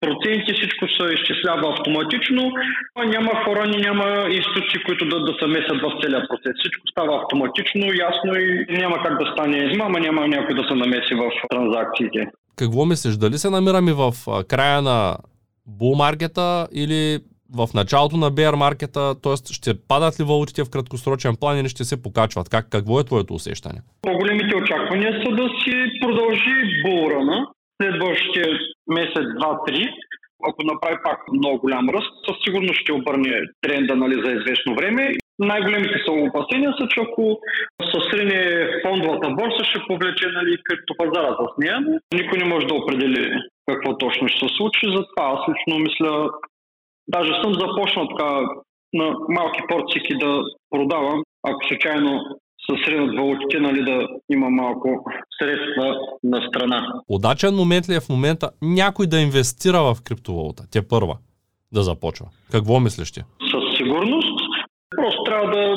проценти, 0.00 0.52
всичко 0.54 0.88
се 0.88 1.14
изчислява 1.14 1.72
автоматично. 1.72 2.42
Няма 3.14 3.32
хора, 3.44 3.66
няма 3.66 4.06
институции, 4.38 4.84
които 4.86 5.08
да, 5.08 5.20
да 5.20 5.32
се 5.40 5.46
месят 5.46 5.78
в 5.82 5.92
целия 6.02 6.22
процес. 6.28 6.52
Всичко 6.58 6.84
става 6.88 7.12
автоматично, 7.16 7.84
ясно 8.08 8.32
и 8.40 8.66
няма 8.80 8.96
как 9.04 9.14
да 9.22 9.32
стане 9.32 9.56
измама, 9.58 10.00
няма 10.00 10.28
някой 10.28 10.54
да 10.54 10.68
се 10.68 10.74
намеси 10.74 11.14
в 11.14 11.30
транзакциите 11.50 12.26
какво 12.56 12.84
мислиш? 12.84 13.16
Дали 13.16 13.38
се 13.38 13.50
намираме 13.50 13.92
в 13.92 14.12
края 14.48 14.82
на 14.82 15.16
бул 15.66 15.94
маркета 15.96 16.68
или 16.72 17.18
в 17.56 17.68
началото 17.74 18.16
на 18.16 18.32
bear 18.32 18.54
маркета, 18.54 19.14
т.е. 19.22 19.52
ще 19.52 19.74
падат 19.88 20.20
ли 20.20 20.24
валутите 20.24 20.64
в 20.64 20.70
краткосрочен 20.70 21.36
план 21.36 21.58
или 21.58 21.68
ще 21.68 21.84
се 21.84 22.02
покачват? 22.02 22.48
Как, 22.48 22.68
какво 22.70 23.00
е 23.00 23.04
твоето 23.04 23.34
усещане? 23.34 23.80
По-големите 24.02 24.56
очаквания 24.56 25.12
са 25.12 25.30
да 25.30 25.48
си 25.60 25.72
продължи 26.00 26.82
булрана 26.84 27.46
следващия 27.82 28.46
месец, 28.88 29.26
два, 29.38 29.58
три. 29.66 29.88
Ако 30.48 30.62
направи 30.62 30.96
пак 31.04 31.18
много 31.32 31.58
голям 31.58 31.88
ръст, 31.88 32.12
със 32.28 32.36
сигурност 32.44 32.80
ще 32.80 32.92
обърне 32.92 33.30
тренда 33.62 33.96
нали, 33.96 34.14
за 34.24 34.32
известно 34.32 34.74
време 34.74 35.14
най-големите 35.38 35.98
са 36.06 36.12
опасения 36.12 36.72
са, 36.78 36.86
че 36.88 37.00
ако 37.00 37.38
се 37.90 37.98
срине 38.10 38.68
фондовата 38.86 39.28
борса, 39.30 39.64
ще 39.64 39.86
повлече 39.88 40.26
нали, 40.38 40.62
криптопазара 40.64 41.36
с 41.36 41.44
нея, 41.58 41.78
никой 42.14 42.38
не 42.38 42.44
може 42.44 42.66
да 42.66 42.74
определи 42.74 43.40
какво 43.66 43.98
точно 43.98 44.28
ще 44.28 44.38
се 44.38 44.54
случи. 44.56 44.94
Затова 44.96 45.24
аз 45.34 45.40
лично 45.50 45.78
мисля, 45.78 46.30
даже 47.08 47.32
съм 47.42 47.54
започнал 47.54 48.08
така 48.08 48.30
на 48.92 49.06
малки 49.28 49.60
порции 49.68 50.18
да 50.18 50.42
продавам, 50.70 51.22
ако 51.42 51.66
случайно 51.68 52.20
се 52.66 52.84
средат 52.84 53.16
валутите, 53.16 53.60
нали, 53.60 53.84
да 53.84 54.08
има 54.32 54.50
малко 54.50 55.04
средства 55.42 55.96
на 56.22 56.48
страна. 56.48 56.86
Удачен 57.08 57.54
момент 57.54 57.88
ли 57.88 57.94
е 57.94 58.00
в 58.00 58.08
момента 58.08 58.50
някой 58.62 59.06
да 59.06 59.20
инвестира 59.20 59.78
в 59.78 59.96
криптовалута? 60.04 60.62
Те 60.72 60.88
първа 60.88 61.16
да 61.72 61.82
започва. 61.82 62.26
Какво 62.50 62.80
мислиш 62.80 63.12
ти? 63.12 63.20
Със 63.50 63.76
сигурност 63.76 64.33
Просто 64.96 65.22
трябва 65.24 65.46
да, 65.56 65.76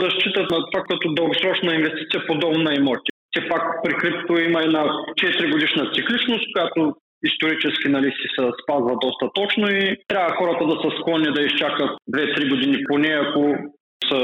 да 0.00 0.10
считат 0.10 0.50
на 0.50 0.58
това 0.70 0.82
като 0.90 1.14
дългосрочна 1.14 1.74
инвестиция 1.74 2.26
подобно 2.26 2.62
на 2.62 2.74
имоти. 2.74 3.10
Все 3.30 3.48
пак 3.48 3.62
при 3.84 3.94
крипто 3.94 4.32
има 4.38 4.60
една 4.62 4.82
4 4.84 5.52
годишна 5.52 5.90
цикличност, 5.94 6.44
която 6.54 6.94
исторически 7.24 7.88
нали, 7.88 8.12
се 8.36 8.48
спазва 8.62 8.94
доста 9.00 9.26
точно 9.34 9.70
и 9.70 9.96
трябва 10.08 10.36
хората 10.38 10.66
да 10.66 10.76
са 10.82 10.88
склонни 11.00 11.32
да 11.32 11.42
изчакат 11.42 11.90
2-3 12.14 12.48
години 12.48 12.84
поне, 12.88 13.08
ако 13.08 13.40
се 14.08 14.18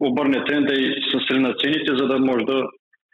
обърне 0.00 0.44
тренда 0.44 0.74
и 0.74 0.86
се 1.10 1.18
сринат 1.28 1.60
цените, 1.60 1.96
за 1.98 2.06
да 2.06 2.18
може 2.18 2.44
да 2.44 2.62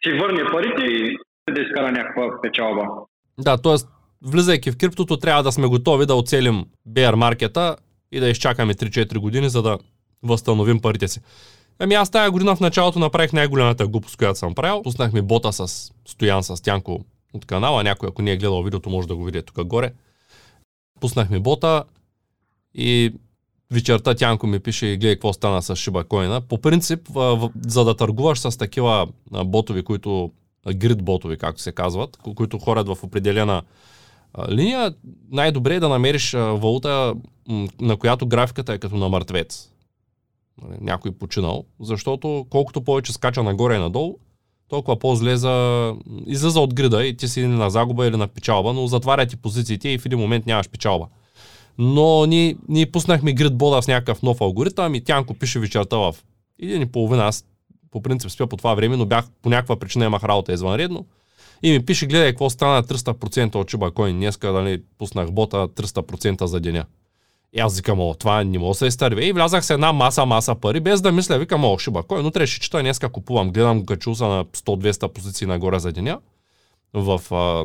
си 0.05 0.11
върне 0.19 0.45
парите 0.53 0.85
и 0.85 1.17
да 1.51 1.63
изкара 1.63 1.93
някаква 1.93 2.41
печалба. 2.43 2.83
Да, 3.39 3.57
т.е. 3.63 3.77
влизайки 4.31 4.71
в 4.71 4.79
криптото, 4.79 5.17
трябва 5.17 5.43
да 5.43 5.53
сме 5.53 5.69
готови 5.69 6.07
да 6.07 6.15
оцелим 6.15 6.65
bear 6.89 7.15
маркета 7.15 7.77
и 8.13 8.21
да 8.21 8.29
изчакаме 8.29 8.75
3-4 8.75 9.19
години, 9.19 9.49
за 9.49 9.63
да 9.63 9.79
възстановим 10.23 10.81
парите 10.81 11.09
си. 11.09 11.21
Ами 11.79 11.95
аз 11.95 12.11
тази 12.11 12.31
година 12.31 12.57
в 12.57 12.61
началото 12.61 12.99
направих 12.99 13.33
най-голямата 13.33 13.87
глупост, 13.87 14.17
която 14.17 14.39
съм 14.39 14.55
правил. 14.55 14.83
Пуснахме 14.83 15.23
бота 15.23 15.53
с 15.53 15.93
Стоян 16.07 16.45
с 16.45 16.63
Тянко 16.63 17.05
от 17.35 17.45
канала. 17.45 17.85
Някой, 17.85 18.09
ако 18.09 18.23
не 18.23 18.33
е 18.33 18.37
гледал 18.37 18.63
видеото, 18.63 18.91
може 18.91 19.09
да 19.09 19.17
го 19.17 19.25
види 19.25 19.43
тук 19.43 19.65
горе. 19.65 19.93
Пуснахме 21.01 21.41
бота 21.41 21.85
и 22.75 23.13
вечерта 23.71 24.15
Тянко 24.15 24.47
ми 24.47 24.61
пише 24.61 24.87
и 24.87 24.97
гледай 24.97 25.15
какво 25.15 25.33
стана 25.33 25.63
с 25.63 25.77
Шиба 25.77 26.05
Коина. 26.05 26.41
По 26.41 26.59
принцип, 26.59 27.09
за 27.67 27.85
да 27.85 27.97
търгуваш 27.97 28.39
с 28.39 28.59
такива 28.59 29.07
ботови, 29.45 29.83
които 29.83 30.31
грид 30.75 31.05
ботови, 31.05 31.39
както 31.39 31.63
се 31.63 31.73
казват, 31.73 32.19
които 32.37 32.59
хорят 32.59 32.89
в 32.89 32.99
определена 33.03 33.63
линия, 34.51 34.95
най-добре 35.31 35.75
е 35.75 35.81
да 35.81 35.89
намериш 35.89 36.33
валута, 36.33 37.15
на 37.81 37.97
която 37.97 38.27
графиката 38.27 38.73
е 38.73 38.79
като 38.79 38.97
на 38.97 39.09
мъртвец. 39.09 39.72
Нали, 40.69 40.79
някой 40.81 41.11
починал, 41.11 41.65
защото 41.81 42.47
колкото 42.51 42.81
повече 42.81 43.13
скача 43.13 43.43
нагоре 43.43 43.77
и 43.77 43.79
надолу, 43.79 44.19
толкова 44.69 44.99
по-зле 44.99 45.37
за... 45.37 45.95
излиза 46.27 46.61
от 46.61 46.75
грида 46.75 47.07
и 47.07 47.17
ти 47.17 47.29
си 47.29 47.47
на 47.47 47.71
загуба 47.71 48.07
или 48.07 48.17
на 48.17 48.29
печалба, 48.29 48.73
но 48.73 48.87
затваря 48.87 49.27
ти 49.27 49.37
позициите 49.37 49.89
и 49.89 49.99
в 49.99 50.07
един 50.07 50.19
момент 50.19 50.47
нямаш 50.47 50.69
печалба. 50.69 51.07
Но 51.79 52.27
ние, 52.27 52.57
ние 52.69 52.91
пуснахме 52.91 53.33
грид 53.33 53.57
бода 53.57 53.83
с 53.83 53.89
някакъв 53.89 54.23
нов 54.23 54.41
алгоритъм 54.41 54.95
и 54.95 55.05
Тянко 55.05 55.35
пише 55.35 55.59
вечерта 55.59 55.97
в 55.97 56.15
един 56.63 56.83
и 56.83 56.87
половина. 56.87 57.25
Аз 57.25 57.45
по 57.91 58.03
принцип 58.03 58.31
спя 58.31 58.47
по 58.47 58.57
това 58.57 58.75
време, 58.75 58.97
но 58.97 59.07
бях 59.07 59.25
по 59.43 59.49
някаква 59.49 59.77
причина 59.77 60.05
имах 60.05 60.25
работа 60.25 60.53
извънредно. 60.53 61.07
И 61.63 61.71
ми 61.71 61.85
пише, 61.85 62.07
гледай 62.07 62.31
какво 62.33 62.51
стана 62.51 62.83
300% 62.83 63.55
от 63.55 63.69
Чуба 63.69 63.91
Койн. 63.91 64.17
Днеска 64.17 64.53
дали, 64.53 64.83
пуснах 64.99 65.33
бота 65.33 65.69
300% 65.69 66.45
за 66.45 66.61
деня. 66.61 66.85
И 67.53 67.61
аз 67.61 67.77
викам, 67.77 68.01
о, 68.01 68.15
това 68.15 68.45
не 68.45 68.59
мога 68.59 68.71
да 68.71 68.75
се 68.75 68.87
изтърве. 68.87 69.25
И 69.25 69.33
влязах 69.33 69.65
с 69.65 69.71
една 69.71 69.93
маса, 69.93 70.27
маса 70.27 70.55
пари, 70.55 70.81
без 70.81 71.01
да 71.01 71.13
мисля, 71.13 71.39
викам, 71.39 71.65
о, 71.65 71.79
шиба, 71.79 72.03
кой, 72.03 72.23
но 72.23 72.31
трябваше 72.31 72.61
чета, 72.61 72.81
днеска 72.81 73.09
купувам, 73.09 73.51
гледам 73.51 73.87
качуса 73.87 74.27
на 74.27 74.45
100-200 74.45 75.09
позиции 75.09 75.47
нагоре 75.47 75.79
за 75.79 75.93
деня 75.93 76.19
в 76.95 77.35
а, 77.35 77.65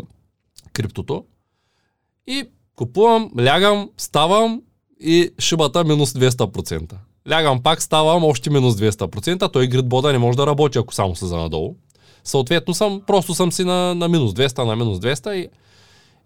криптото. 0.73 1.25
И 2.27 2.43
купувам, 2.75 3.31
лягам, 3.39 3.89
ставам 3.97 4.61
и 4.99 5.29
шибата 5.39 5.83
минус 5.83 6.13
200%. 6.13 6.93
Лягам 7.29 7.63
пак, 7.63 7.81
ставам 7.81 8.23
още 8.23 8.49
минус 8.49 8.75
200%, 8.75 9.51
той 9.51 9.67
гридбода 9.67 10.11
не 10.11 10.17
може 10.17 10.37
да 10.37 10.47
работи, 10.47 10.77
ако 10.77 10.93
само 10.93 11.15
се 11.15 11.25
за 11.25 11.37
надолу. 11.37 11.75
Съответно 12.23 12.73
съм, 12.73 13.01
просто 13.07 13.33
съм 13.33 13.51
си 13.51 13.63
на, 13.63 13.95
на 13.95 14.07
минус 14.07 14.33
200, 14.33 14.63
на 14.63 14.75
минус 14.75 14.99
200 14.99 15.33
и 15.33 15.49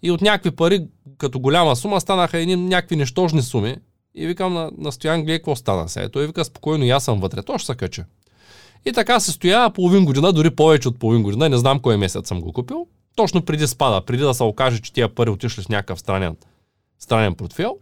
и 0.04 0.12
от 0.12 0.22
някакви 0.22 0.52
пари, 0.52 0.86
като 1.18 1.40
голяма 1.40 1.76
сума, 1.76 2.02
станаха 2.02 2.38
едни 2.38 2.56
някакви 2.56 2.96
нещожни 2.96 3.42
суми. 3.42 3.76
И 4.16 4.28
викам 4.28 4.54
на, 4.54 4.72
на 4.78 4.92
Стоян, 4.92 5.22
гледай 5.22 5.38
какво 5.38 5.56
стана 5.56 5.90
сега. 5.90 6.10
Той 6.10 6.28
вика 6.28 6.46
спокойно, 6.46 6.96
аз 6.96 7.04
съм 7.04 7.20
вътре, 7.20 7.44
то 7.44 7.58
ще 7.58 7.66
се 7.66 7.76
кача. 7.76 8.06
И 8.86 8.94
така 8.94 9.20
се 9.20 9.32
стоя 9.32 9.70
половин 9.70 10.06
година, 10.06 10.34
дори 10.34 10.50
повече 10.50 10.88
от 10.88 11.00
половин 11.00 11.24
година, 11.24 11.50
не 11.50 11.58
знам 11.58 11.80
кой 11.80 11.98
месец 11.98 12.28
съм 12.28 12.42
го 12.42 12.54
купил. 12.54 12.88
Точно 13.16 13.42
преди 13.42 13.68
спада, 13.68 14.02
преди 14.02 14.24
да 14.24 14.34
се 14.34 14.44
окаже, 14.44 14.82
че 14.82 14.94
тия 14.94 15.10
пари 15.10 15.30
отишли 15.30 15.64
в 15.64 15.70
някакъв 15.70 16.00
странен, 16.00 16.36
странен 17.00 17.36
портфел. 17.36 17.78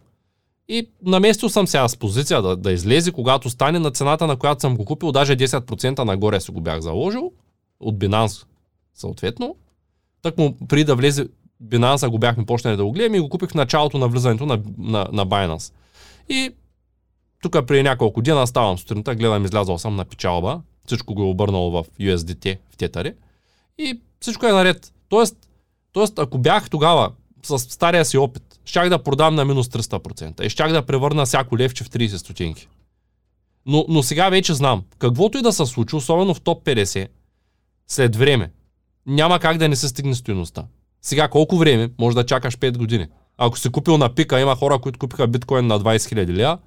И 0.68 0.88
наместил 1.02 1.48
съм 1.48 1.66
сега 1.66 1.88
с 1.88 1.96
позиция 1.96 2.42
да, 2.42 2.56
да 2.56 2.72
излезе, 2.72 3.12
когато 3.12 3.50
стане 3.50 3.78
на 3.78 3.90
цената, 3.90 4.26
на 4.26 4.36
която 4.36 4.60
съм 4.60 4.76
го 4.76 4.84
купил, 4.84 5.12
даже 5.12 5.36
10% 5.36 6.04
нагоре 6.04 6.40
си 6.40 6.50
го 6.50 6.60
бях 6.60 6.80
заложил, 6.80 7.32
от 7.80 7.98
Binance 7.98 8.44
съответно. 8.94 9.56
Так 10.22 10.38
му 10.38 10.56
преди 10.68 10.84
да 10.84 10.94
влезе 10.94 11.26
Binance 11.64 12.08
го 12.08 12.18
бяхме 12.18 12.46
почнали 12.46 12.76
да 12.76 12.84
го 12.84 12.92
гледаме 12.92 13.16
и 13.16 13.20
го 13.20 13.28
купих 13.28 13.50
в 13.50 13.54
началото 13.54 13.98
на 13.98 14.08
влизането 14.08 14.46
на, 14.46 14.62
на, 14.78 15.06
на 15.12 15.26
Binance. 15.26 15.72
И 16.28 16.50
тук 17.42 17.66
преди 17.66 17.82
няколко 17.82 18.22
дена 18.22 18.46
ставам 18.46 18.78
сутринта, 18.78 19.14
гледам, 19.14 19.44
излязъл 19.44 19.78
съм 19.78 19.96
на 19.96 20.04
печалба, 20.04 20.60
всичко 20.86 21.14
го 21.14 21.22
е 21.22 21.26
обърнало 21.26 21.70
в 21.70 21.84
USDT, 22.00 22.58
в 22.70 22.76
тетари 22.76 23.14
и 23.78 24.00
всичко 24.20 24.46
е 24.46 24.52
наред. 24.52 24.92
Тоест, 25.08 25.36
тоест 25.92 26.18
ако 26.18 26.38
бях 26.38 26.70
тогава 26.70 27.12
с 27.42 27.58
стария 27.58 28.04
си 28.04 28.18
опит, 28.18 28.60
щях 28.64 28.88
да 28.88 29.02
продам 29.02 29.34
на 29.34 29.44
минус 29.44 29.68
300% 29.68 30.42
и 30.42 30.48
щях 30.48 30.72
да 30.72 30.86
превърна 30.86 31.26
всяко 31.26 31.58
левче 31.58 31.84
в 31.84 31.90
30 31.90 32.16
стотинки. 32.16 32.68
Но, 33.66 33.84
но 33.88 34.02
сега 34.02 34.28
вече 34.28 34.54
знам, 34.54 34.84
каквото 34.98 35.38
и 35.38 35.42
да 35.42 35.52
се 35.52 35.66
случи, 35.66 35.96
особено 35.96 36.34
в 36.34 36.40
топ 36.40 36.64
50, 36.64 37.08
след 37.88 38.16
време, 38.16 38.50
няма 39.06 39.38
как 39.38 39.58
да 39.58 39.68
не 39.68 39.76
се 39.76 39.88
стигне 39.88 40.14
стоеността. 40.14 40.64
Сега 41.02 41.28
колко 41.28 41.56
време? 41.56 41.90
Може 41.98 42.16
да 42.16 42.26
чакаш 42.26 42.56
5 42.56 42.78
години. 42.78 43.06
Ако 43.38 43.58
си 43.58 43.68
купил 43.68 43.98
на 43.98 44.14
пика, 44.14 44.40
има 44.40 44.56
хора, 44.56 44.78
които 44.78 44.98
купиха 44.98 45.26
биткоин 45.26 45.66
на 45.66 45.80
20 45.80 45.96
000 45.96 46.26
лева 46.32 46.58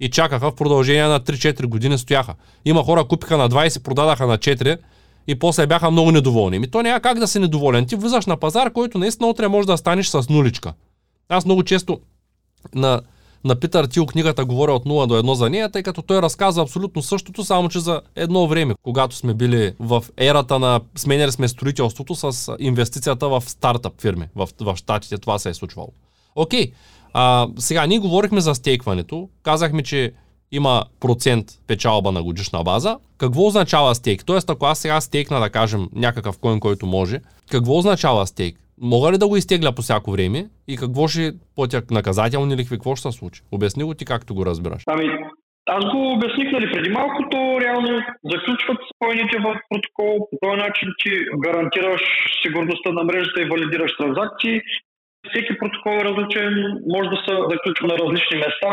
и 0.00 0.10
чакаха 0.10 0.50
в 0.50 0.54
продължение 0.54 1.04
на 1.04 1.20
3-4 1.20 1.66
години 1.66 1.98
стояха. 1.98 2.34
Има 2.64 2.84
хора, 2.84 3.04
купиха 3.04 3.36
на 3.36 3.48
20, 3.48 3.82
продадаха 3.82 4.26
на 4.26 4.38
4 4.38 4.78
и 5.26 5.38
после 5.38 5.66
бяха 5.66 5.90
много 5.90 6.12
недоволни. 6.12 6.58
Ми 6.58 6.70
то 6.70 6.82
няма 6.82 7.00
как 7.00 7.18
да 7.18 7.28
си 7.28 7.38
недоволен. 7.38 7.86
Ти 7.86 7.96
влизаш 7.96 8.26
на 8.26 8.36
пазар, 8.36 8.72
който 8.72 8.98
наистина 8.98 9.28
утре 9.28 9.48
може 9.48 9.66
да 9.66 9.76
станеш 9.76 10.06
с 10.06 10.28
нуличка. 10.28 10.72
Аз 11.28 11.44
много 11.44 11.62
често 11.62 12.00
на 12.74 13.00
на 13.44 13.56
Питър 13.56 13.86
Тил 13.86 14.06
книгата 14.06 14.44
говоря 14.44 14.72
от 14.72 14.84
0 14.84 15.06
до 15.06 15.14
1 15.14 15.32
за 15.32 15.50
нея, 15.50 15.70
тъй 15.70 15.82
като 15.82 16.02
той 16.02 16.22
разказва 16.22 16.62
абсолютно 16.62 17.02
същото, 17.02 17.44
само 17.44 17.68
че 17.68 17.80
за 17.80 18.00
едно 18.16 18.46
време, 18.46 18.74
когато 18.82 19.16
сме 19.16 19.34
били 19.34 19.72
в 19.80 20.04
ерата 20.16 20.58
на 20.58 20.80
сменяли 20.96 21.32
сме 21.32 21.48
строителството 21.48 22.14
с 22.14 22.56
инвестицията 22.58 23.28
в 23.28 23.42
стартъп 23.46 24.00
фирми. 24.00 24.26
В, 24.36 24.48
в 24.60 24.76
Штатите 24.76 25.18
това 25.18 25.38
се 25.38 25.48
е 25.48 25.54
случвало. 25.54 25.88
Окей, 26.36 26.72
А, 27.12 27.48
сега, 27.58 27.86
ние 27.86 27.98
говорихме 27.98 28.40
за 28.40 28.54
стейкването. 28.54 29.28
Казахме, 29.42 29.82
че 29.82 30.12
има 30.52 30.84
процент 31.00 31.46
печалба 31.66 32.12
на 32.12 32.22
годишна 32.22 32.64
база. 32.64 32.98
Какво 33.18 33.46
означава 33.46 33.94
стейк? 33.94 34.24
Тоест, 34.24 34.50
ако 34.50 34.66
аз 34.66 34.78
сега 34.78 35.00
стейкна, 35.00 35.40
да 35.40 35.50
кажем, 35.50 35.88
някакъв 35.94 36.38
коин, 36.38 36.60
който 36.60 36.86
може, 36.86 37.20
какво 37.50 37.78
означава 37.78 38.26
стейк? 38.26 38.60
Мога 38.80 39.12
ли 39.12 39.18
да 39.18 39.28
го 39.28 39.36
изтегля 39.36 39.72
по 39.72 39.82
всяко 39.82 40.10
време 40.10 40.46
и 40.68 40.76
какво 40.76 41.08
ще 41.08 41.32
платя 41.56 41.82
наказателни 41.90 42.56
лихви, 42.56 42.76
какво 42.76 42.96
ще 42.96 43.10
се 43.10 43.18
случи? 43.18 43.42
Обясни 43.52 43.84
го 43.84 43.94
ти 43.94 44.04
както 44.04 44.34
го 44.34 44.46
разбираш. 44.46 44.82
Ами, 44.86 45.06
аз 45.66 45.84
го 45.84 46.12
обясних 46.12 46.52
нали, 46.52 46.72
преди 46.72 46.90
малко, 46.90 47.18
то 47.30 47.60
реално 47.60 48.02
заключват 48.32 48.78
спойните 48.94 49.38
в 49.38 49.60
протокол. 49.70 50.28
По 50.30 50.36
този 50.42 50.56
начин 50.56 50.88
ти 50.98 51.10
гарантираш 51.44 52.02
сигурността 52.42 52.90
на 52.92 53.04
мрежата 53.04 53.42
и 53.42 53.50
валидираш 53.52 53.96
транзакции. 53.96 54.60
Всеки 55.28 55.58
протокол 55.58 55.90
е 55.90 56.04
различен, 56.08 56.52
може 56.94 57.08
да 57.10 57.16
се 57.16 57.34
заключва 57.52 57.86
на 57.88 57.98
различни 57.98 58.36
места. 58.44 58.72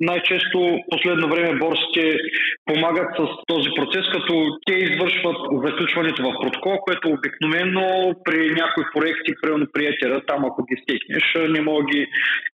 Най-често 0.00 0.78
последно 0.90 1.28
време 1.28 1.58
борсите 1.58 2.16
помагат 2.64 3.08
с 3.18 3.22
този 3.46 3.68
процес, 3.76 4.04
като 4.12 4.58
те 4.66 4.74
извършват 4.74 5.36
заключването 5.64 6.22
в 6.22 6.40
протокол, 6.42 6.76
което 6.78 7.08
обикновено 7.08 8.14
при 8.24 8.50
някои 8.50 8.84
проекти, 8.94 9.32
примерно 9.42 9.66
приятеля, 9.72 10.20
там 10.26 10.44
ако 10.44 10.64
ги 10.64 10.76
стекнеш, 10.82 11.50
не 11.50 11.60
мога 11.60 11.84
ги 11.84 12.06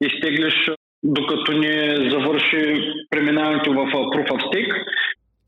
изтеглиш 0.00 0.71
докато 1.05 1.53
не 1.53 2.11
завърши 2.11 2.62
преминаването 3.11 3.73
в 3.73 3.76
Proof 3.76 4.29
of 4.31 4.41
Stake. 4.45 4.85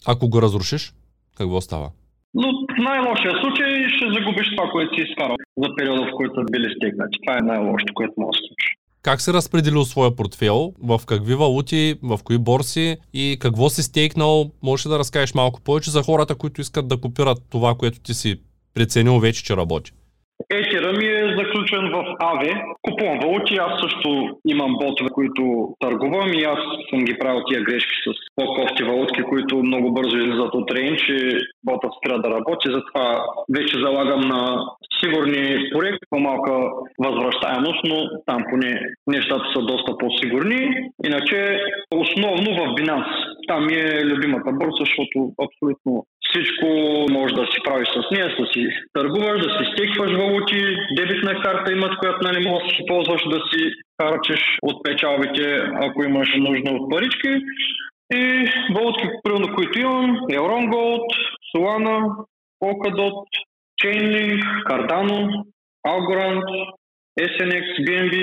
Ако 0.09 0.29
го 0.29 0.43
разрушиш, 0.43 0.93
какво 1.39 1.61
става? 1.61 1.89
Но 2.35 2.49
в 2.75 2.79
най-лошия 2.79 3.33
случай 3.43 3.89
ще 3.89 4.07
загубиш 4.15 4.51
това, 4.57 4.71
което 4.71 4.95
си 4.95 5.03
изкарал 5.03 5.37
за 5.57 5.69
периода, 5.77 6.03
в 6.07 6.17
който 6.17 6.35
са 6.35 6.45
били 6.53 6.75
стегнати. 6.77 7.19
Това 7.27 7.39
е 7.39 7.49
най-лошото, 7.53 7.95
което 7.95 8.15
може 8.17 8.39
да 8.39 8.47
случи. 8.49 8.69
Как 9.07 9.21
се 9.21 9.33
разпределил 9.33 9.85
своя 9.85 10.17
портфел? 10.17 10.73
В 10.83 11.01
какви 11.07 11.35
валути, 11.35 11.99
в 12.03 12.21
кои 12.25 12.39
борси 12.39 12.97
и 13.13 13.37
какво 13.41 13.71
си 13.71 13.83
стейкнал? 13.83 14.51
Може 14.63 14.89
да 14.89 14.99
разкажеш 14.99 15.35
малко 15.35 15.61
повече 15.61 15.91
за 15.91 16.03
хората, 16.03 16.35
които 16.35 16.61
искат 16.61 16.89
да 16.89 17.01
купират 17.01 17.43
това, 17.51 17.75
което 17.75 18.01
ти 18.01 18.15
си 18.15 18.41
преценил 18.75 19.19
вече, 19.19 19.45
че 19.45 19.57
работи. 19.57 19.93
Етера 20.51 20.93
ми 20.93 21.07
е 21.07 21.35
заключен 21.39 21.91
в 21.95 22.17
АВЕ. 22.21 22.55
Купувам 22.83 23.19
валути, 23.19 23.55
аз 23.57 23.81
също 23.81 24.39
имам 24.47 24.73
ботове, 24.81 25.11
които 25.11 25.75
търгувам 25.81 26.33
и 26.35 26.43
аз 26.45 26.59
съм 26.91 27.05
ги 27.05 27.19
правил 27.19 27.43
тия 27.49 27.61
грешки 27.63 27.97
с 28.07 28.13
по-кофти 28.37 28.85
валутки, 28.85 29.23
които 29.23 29.57
много 29.57 29.93
бързо 29.93 30.17
излизат 30.17 30.55
от 30.55 30.73
рейн, 30.73 30.97
че 30.97 31.39
ботът 31.65 31.91
спира 31.99 32.19
да 32.19 32.31
работи. 32.31 32.67
Затова 32.71 33.25
вече 33.57 33.79
залагам 33.79 34.21
на 34.21 34.65
сигурни 35.01 35.71
проекти, 35.73 36.07
по-малка 36.11 36.53
възвръщаемост, 36.99 37.81
но 37.85 37.97
там 38.27 38.45
поне 38.51 38.81
нещата 39.07 39.45
са 39.55 39.63
доста 39.63 39.99
по-сигурни. 39.99 40.91
Иначе 41.07 41.61
основно 41.91 42.51
в 42.55 42.75
Binance. 42.77 43.26
Там 43.49 43.67
ми 43.67 43.75
е 43.75 44.05
любимата 44.05 44.53
борса, 44.53 44.85
защото 44.85 45.33
абсолютно 45.47 46.07
всичко 46.21 46.67
може 47.11 47.35
да 47.35 47.47
си 47.47 47.59
правиш 47.65 47.89
с 47.89 48.11
нея, 48.11 48.37
да 48.41 48.47
си 48.47 48.69
търгуваш, 48.93 49.41
да 49.47 49.51
си 49.51 49.65
стекваш 49.73 50.13
валути, 50.13 50.61
дебитна 50.97 51.43
карта 51.43 51.73
имат, 51.73 51.99
която 51.99 52.19
нали, 52.23 52.49
можеш 52.49 52.69
да 52.69 52.75
си 52.77 52.83
ползваш 52.89 53.23
да 53.29 53.41
си 53.51 53.71
харчеш 54.03 54.59
от 54.63 54.85
печалбите, 54.85 55.63
ако 55.75 56.05
имаш 56.05 56.29
нужда 56.37 56.71
от 56.71 56.91
парички. 56.91 57.33
И 58.15 58.51
валутки, 58.75 59.07
примерно, 59.23 59.55
които 59.55 59.79
имам, 59.79 60.17
Euron 60.17 60.65
Gold, 60.75 61.09
Solana, 61.51 62.27
Polkadot, 62.61 63.27
Chainlink, 63.83 64.43
Cardano, 64.69 65.45
Algorand, 65.87 66.49
SNX, 67.21 67.65
BNB, 67.87 68.15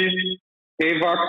AVAX, 0.82 1.22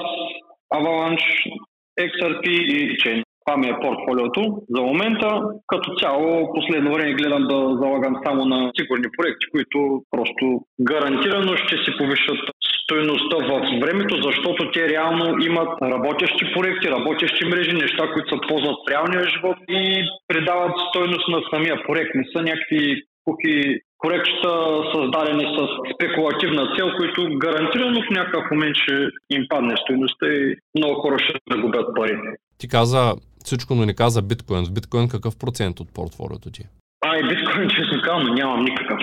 Avalanche, 0.73 1.53
XRP 1.99 2.49
и 2.49 2.97
Chain. 2.99 3.24
Това 3.45 3.57
ми 3.57 3.67
е 3.69 3.81
портфолиото 3.83 4.43
за 4.75 4.83
момента. 4.83 5.29
Като 5.67 5.95
цяло, 6.01 6.53
последно 6.55 6.93
време 6.95 7.15
гледам 7.15 7.43
да 7.53 7.59
залагам 7.83 8.15
само 8.27 8.45
на 8.45 8.73
сигурни 8.79 9.09
проекти, 9.17 9.47
които 9.53 10.03
просто 10.11 10.45
гарантирано 10.81 11.57
ще 11.57 11.77
си 11.77 11.91
повишат 11.99 12.39
стоеността 12.85 13.37
в 13.51 13.55
времето, 13.83 14.23
защото 14.23 14.71
те 14.71 14.89
реално 14.89 15.25
имат 15.51 15.83
работещи 15.83 16.45
проекти, 16.55 16.91
работещи 16.91 17.45
мрежи, 17.45 17.73
неща, 17.73 18.13
които 18.13 18.29
се 18.29 18.49
ползват 18.49 18.77
в 18.77 18.91
реалния 18.91 19.25
живот 19.29 19.57
и 19.69 20.05
придават 20.29 20.75
стойност 20.89 21.29
на 21.29 21.41
самия 21.53 21.77
проект. 21.87 22.15
Не 22.15 22.25
са 22.33 22.43
някакви 22.43 23.03
кухи 23.25 23.81
проектчета 24.03 24.53
създадени 24.95 25.45
с 25.57 25.59
спекулативна 25.95 26.65
цел, 26.77 26.89
които 26.97 27.39
гарантирано 27.39 28.01
в 28.03 28.11
някакъв 28.11 28.45
момент 28.51 28.77
ще 28.77 28.95
им 29.31 29.43
падне 29.49 29.75
стоеността 29.77 30.27
и 30.27 30.57
много 30.79 30.95
хора 31.01 31.17
ще 31.19 31.35
загубят 31.51 31.87
пари. 31.97 32.19
Ти 32.59 32.69
каза 32.69 33.13
всичко, 33.45 33.75
но 33.75 33.87
не 33.87 33.95
каза 33.95 34.23
биткоин. 34.23 34.65
В 34.67 34.73
биткоин 34.73 35.09
какъв 35.09 35.37
процент 35.37 35.81
от 35.81 35.95
портфолиото 35.95 36.51
ти? 36.51 36.63
А, 37.07 37.17
и 37.17 37.23
биткоин, 37.23 37.69
честно 37.69 38.03
казвам, 38.05 38.35
нямам 38.35 38.65
никакъв. 38.65 38.99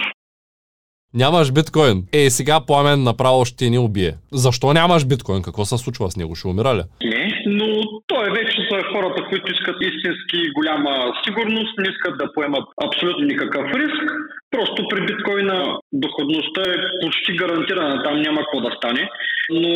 Нямаш 1.13 1.51
биткоин. 1.51 2.07
Е, 2.13 2.29
сега 2.29 2.65
пламен 2.65 3.03
направо 3.03 3.45
ще 3.45 3.69
ни 3.69 3.77
убие. 3.77 4.17
Защо 4.31 4.73
нямаш 4.73 5.05
биткоин? 5.05 5.41
Какво 5.41 5.65
се 5.65 5.77
случва 5.77 6.11
с 6.11 6.17
него? 6.17 6.35
Ще 6.35 6.47
умира 6.47 6.75
ли? 6.75 6.83
Не, 7.03 7.30
но 7.45 7.67
той 8.07 8.25
вече 8.31 8.57
са 8.69 8.77
хората, 8.91 9.23
които 9.29 9.51
искат 9.51 9.77
истински 9.81 10.39
голяма 10.57 11.13
сигурност, 11.23 11.77
не 11.77 11.89
искат 11.89 12.17
да 12.17 12.33
поемат 12.33 12.65
абсолютно 12.85 13.25
никакъв 13.25 13.65
риск. 13.65 14.03
Просто 14.51 14.87
при 14.89 15.05
биткоина 15.05 15.77
доходността 15.93 16.61
е 16.61 16.75
почти 17.01 17.31
гарантирана, 17.33 18.03
там 18.03 18.21
няма 18.21 18.41
какво 18.41 18.59
да 18.69 18.75
стане. 18.77 19.09
Но 19.49 19.69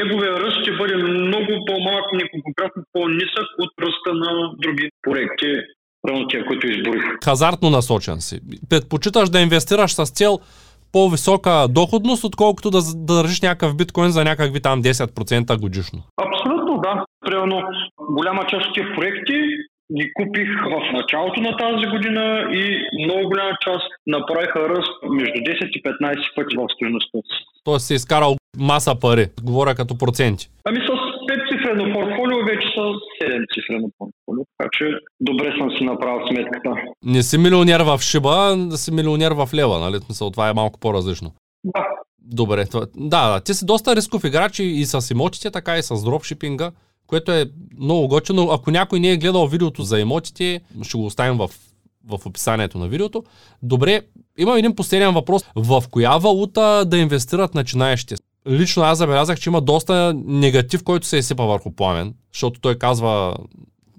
неговия 0.00 0.32
ръст 0.40 0.62
ще 0.62 0.72
бъде 0.72 0.96
много 0.96 1.52
по-малък, 1.66 2.12
неколкократно 2.12 2.82
по-нисък 2.92 3.48
от 3.58 3.70
ръста 3.80 4.14
на 4.14 4.50
други 4.58 4.88
проекти, 5.02 5.52
тия, 6.30 6.46
които 6.46 6.66
изборих. 6.66 7.02
Хазартно 7.24 7.70
насочен 7.70 8.20
си. 8.20 8.40
Предпочиташ 8.70 9.30
да 9.30 9.40
инвестираш 9.40 9.94
с 9.94 10.04
цел 10.10 10.38
по-висока 10.92 11.66
доходност, 11.70 12.24
отколкото 12.24 12.70
да, 12.70 12.78
да 12.94 13.14
държиш 13.14 13.40
някакъв 13.40 13.76
биткоин 13.76 14.10
за 14.10 14.24
някакви 14.24 14.60
там 14.60 14.82
10% 14.82 15.60
годишно. 15.60 16.02
Абсолютно, 16.16 16.57
да. 16.84 17.04
Примерно, 17.26 17.62
голяма 18.00 18.46
част 18.46 18.66
от 18.66 18.74
тези 18.74 18.88
проекти 18.96 19.38
ги 19.96 20.12
купих 20.14 20.48
в 20.72 20.92
началото 20.92 21.40
на 21.40 21.56
тази 21.56 21.86
година 21.86 22.48
и 22.52 22.62
много 23.04 23.28
голяма 23.28 23.56
част 23.60 23.86
направиха 24.06 24.68
ръст 24.68 24.92
между 25.10 25.34
10 25.34 25.66
и 25.76 25.82
15 25.82 26.34
пъти 26.36 26.56
в 26.56 26.66
стоеността 26.74 27.18
си. 27.18 27.44
Тоест 27.64 27.86
си 27.86 27.94
изкарал 27.94 28.36
маса 28.58 29.00
пари, 29.00 29.26
говоря 29.42 29.74
като 29.74 29.98
проценти. 29.98 30.48
Ами 30.64 30.78
с 30.78 30.90
5 30.90 31.52
цифрено 31.52 31.94
портфолио 31.94 32.44
вече 32.44 32.68
са 32.68 32.84
7 33.22 33.44
цифрено 33.54 33.88
портфолио, 33.98 34.44
така 34.58 34.68
че 34.72 34.84
добре 35.20 35.54
съм 35.58 35.70
си 35.70 35.84
направил 35.84 36.26
сметката. 36.26 36.70
Не 37.04 37.22
си 37.22 37.38
милионер 37.38 37.80
в 37.80 37.98
шиба, 38.00 38.56
да 38.56 38.76
си 38.76 38.94
милионер 38.94 39.32
в 39.32 39.48
лева, 39.54 39.78
нали? 39.78 39.96
Смисъл, 39.98 40.30
това 40.30 40.48
е 40.48 40.54
малко 40.54 40.80
по-различно. 40.80 41.30
Да. 41.64 41.86
Добре, 42.30 42.66
това... 42.66 42.86
да, 42.96 43.32
да, 43.32 43.40
ти 43.40 43.54
си 43.54 43.64
доста 43.64 43.96
рисков 43.96 44.24
играч 44.24 44.58
и 44.58 44.86
с 44.86 45.10
имотите, 45.10 45.50
така 45.50 45.78
и 45.78 45.82
с 45.82 46.02
дропшипинга 46.04 46.72
което 47.08 47.32
е 47.32 47.50
много 47.78 48.08
готино. 48.08 48.50
Ако 48.50 48.70
някой 48.70 49.00
не 49.00 49.10
е 49.10 49.16
гледал 49.16 49.46
видеото 49.46 49.82
за 49.82 50.00
емотите, 50.00 50.60
ще 50.82 50.98
го 50.98 51.06
оставим 51.06 51.38
в, 51.38 51.50
в 52.04 52.26
описанието 52.26 52.78
на 52.78 52.88
видеото. 52.88 53.24
Добре, 53.62 54.02
имам 54.38 54.56
един 54.56 54.74
последен 54.74 55.14
въпрос. 55.14 55.44
В 55.56 55.84
коя 55.90 56.16
валута 56.16 56.84
да 56.86 56.98
инвестират 56.98 57.54
начинаещите? 57.54 58.14
Лично 58.48 58.82
аз 58.82 58.98
забелязах, 58.98 59.40
че 59.40 59.50
има 59.50 59.60
доста 59.60 60.14
негатив, 60.24 60.84
който 60.84 61.06
се 61.06 61.16
изсипа 61.16 61.44
върху 61.44 61.70
пламен, 61.70 62.14
защото 62.32 62.60
той 62.60 62.78
казва 62.78 63.36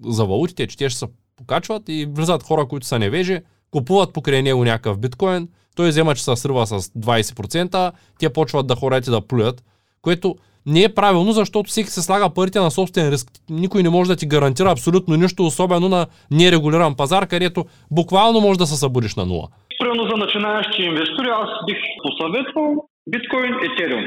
за 0.05 0.25
валутите, 0.25 0.67
че 0.67 0.77
те 0.77 0.89
ще 0.89 0.99
се 0.99 1.05
покачват 1.35 1.83
и 1.89 2.07
влизат 2.11 2.43
хора, 2.43 2.67
които 2.67 2.87
са 2.87 2.99
невежи, 2.99 3.39
купуват 3.71 4.13
покрай 4.13 4.41
него 4.41 4.63
някакъв 4.63 4.99
биткоин, 4.99 5.47
той 5.79 5.89
взема, 5.89 6.15
че 6.15 6.23
се 6.23 6.35
срива 6.35 6.67
с 6.67 6.79
20%, 6.81 7.91
те 8.19 8.33
почват 8.33 8.67
да 8.67 8.75
хорете 8.75 9.11
да 9.11 9.27
плюят, 9.27 9.63
което 10.01 10.35
не 10.65 10.83
е 10.83 10.93
правилно, 10.93 11.31
защото 11.31 11.69
всеки 11.69 11.89
се 11.89 12.01
слага 12.01 12.29
парите 12.29 12.59
на 12.59 12.71
собствен 12.71 13.09
риск. 13.09 13.27
Никой 13.49 13.83
не 13.83 13.89
може 13.89 14.09
да 14.09 14.15
ти 14.15 14.27
гарантира 14.27 14.71
абсолютно 14.71 15.15
нищо, 15.15 15.45
особено 15.45 15.89
на 15.89 16.07
нерегулиран 16.31 16.95
пазар, 16.95 17.27
където 17.27 17.65
буквално 17.91 18.41
може 18.41 18.59
да 18.59 18.65
се 18.67 18.79
събудиш 18.79 19.15
на 19.15 19.25
нула. 19.25 19.47
Примерно 19.79 20.03
за 20.09 20.17
начинаещи 20.17 20.81
инвестори 20.81 21.29
аз 21.29 21.49
бих 21.65 21.77
посъветвал 22.03 22.69
биткоин, 23.09 23.53
етериум. 23.71 24.03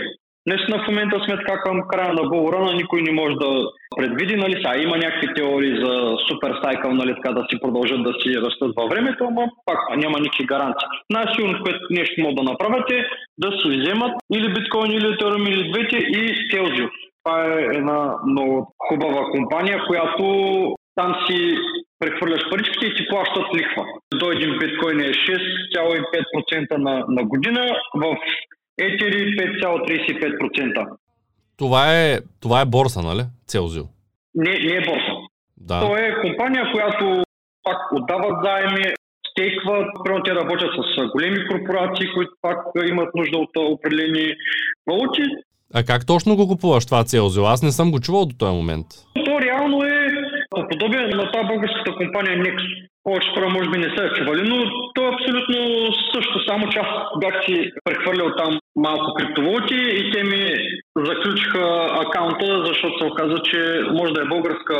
Наистина 0.47 0.85
в 0.85 0.89
момента 0.89 1.21
сме 1.25 1.37
така 1.37 1.61
към 1.61 1.83
края 1.89 2.13
на 2.13 2.23
Болрана, 2.23 2.73
никой 2.73 3.03
не 3.03 3.13
може 3.13 3.35
да 3.35 3.51
предвиди, 3.97 4.37
нали 4.37 4.63
са, 4.65 4.83
има 4.83 4.97
някакви 4.97 5.35
теории 5.35 5.85
за 5.85 6.17
супер 6.29 6.53
сайкъл, 6.63 6.95
нали 6.95 7.15
така 7.15 7.33
да 7.33 7.47
си 7.51 7.61
продължат 7.61 8.03
да 8.03 8.13
си 8.21 8.29
растат 8.45 8.73
във 8.77 8.91
времето, 8.91 9.25
ама 9.25 9.43
пак 9.67 9.79
няма 9.97 10.19
никакви 10.21 10.45
гаранции. 10.47 10.89
Най-сигурно, 11.11 11.63
което 11.65 11.81
нещо 11.91 12.23
могат 12.23 12.37
да 12.37 12.43
направят 12.43 12.91
е 12.91 13.07
да 13.39 13.51
си 13.59 13.69
вземат 13.79 14.13
или 14.35 14.55
биткоин, 14.55 14.91
или 14.93 15.13
етериум, 15.13 15.47
или 15.47 15.73
двете 15.73 15.97
и 15.97 16.49
Телзио. 16.51 16.89
Това 17.25 17.45
е 17.45 17.63
една 17.79 18.15
много 18.27 18.75
хубава 18.89 19.23
компания, 19.31 19.85
която 19.87 20.25
там 20.95 21.15
си 21.27 21.57
прехвърляш 21.99 22.43
паричките 22.51 22.87
и 22.87 22.95
ти 22.95 23.07
плащат 23.11 23.47
лихва. 23.57 23.85
До 24.15 24.31
един 24.31 24.59
биткоин 24.59 25.01
е 25.01 25.13
6,5% 25.13 26.77
на, 26.77 27.05
на 27.09 27.25
година. 27.25 27.77
В 27.95 28.17
етери 28.81 29.37
5,35%. 29.37 30.87
Това 31.57 32.01
е, 32.01 32.19
това 32.41 32.61
е 32.61 32.65
борса, 32.65 33.03
нали? 33.03 33.23
Целзио. 33.47 33.85
Не, 34.35 34.51
не 34.51 34.75
е 34.75 34.81
борса. 34.81 35.13
Да. 35.57 35.81
То 35.81 35.97
е 35.97 36.21
компания, 36.21 36.73
която 36.73 37.23
пак 37.63 37.79
отдават 37.93 38.37
заеми, 38.45 38.85
стейкват, 39.31 39.87
примерно 40.05 40.25
те 40.25 40.35
работят 40.35 40.71
с 40.75 41.11
големи 41.13 41.49
корпорации, 41.49 42.07
които 42.15 42.33
пак 42.43 42.59
имат 42.89 43.15
нужда 43.15 43.39
от 43.39 43.51
определени 43.57 44.35
валути. 44.87 45.23
А 45.75 45.85
как 45.85 46.07
точно 46.07 46.37
го 46.37 46.49
купуваш 46.49 46.87
това 46.87 47.05
Целзио? 47.05 47.45
Аз 47.45 47.63
не 47.63 47.73
съм 47.73 47.91
го 47.91 48.01
чувал 48.01 48.27
до 48.27 48.37
този 48.37 48.57
момент. 48.57 48.87
То 49.25 49.41
реално 49.41 49.85
е 49.85 50.09
по 50.51 50.69
подобие 50.69 51.01
на 51.01 51.33
тази 51.33 51.47
българската 51.49 51.97
компания 51.97 52.39
Nexus. 52.39 52.89
Повече 53.05 53.31
хора 53.35 53.49
може 53.49 53.71
би 53.71 53.79
не 53.79 53.97
са 53.97 54.13
чували, 54.15 54.49
но 54.49 54.57
то 54.95 55.03
е 55.03 55.15
абсолютно 55.15 55.59
също, 56.15 56.45
само 56.49 56.69
че 56.69 56.79
аз 56.79 56.89
бях 57.21 57.45
си 57.45 57.71
прехвърлял 57.85 58.31
там 58.37 58.59
малко 58.77 59.15
криптовалути 59.15 59.75
и 59.75 60.13
те 60.13 60.23
ми 60.25 60.43
заключиха 60.97 61.89
акаунта, 62.03 62.65
защото 62.67 62.99
се 62.99 63.07
оказа, 63.07 63.39
че 63.45 63.81
може 63.93 64.13
да 64.13 64.23
е 64.23 64.29
българска 64.35 64.75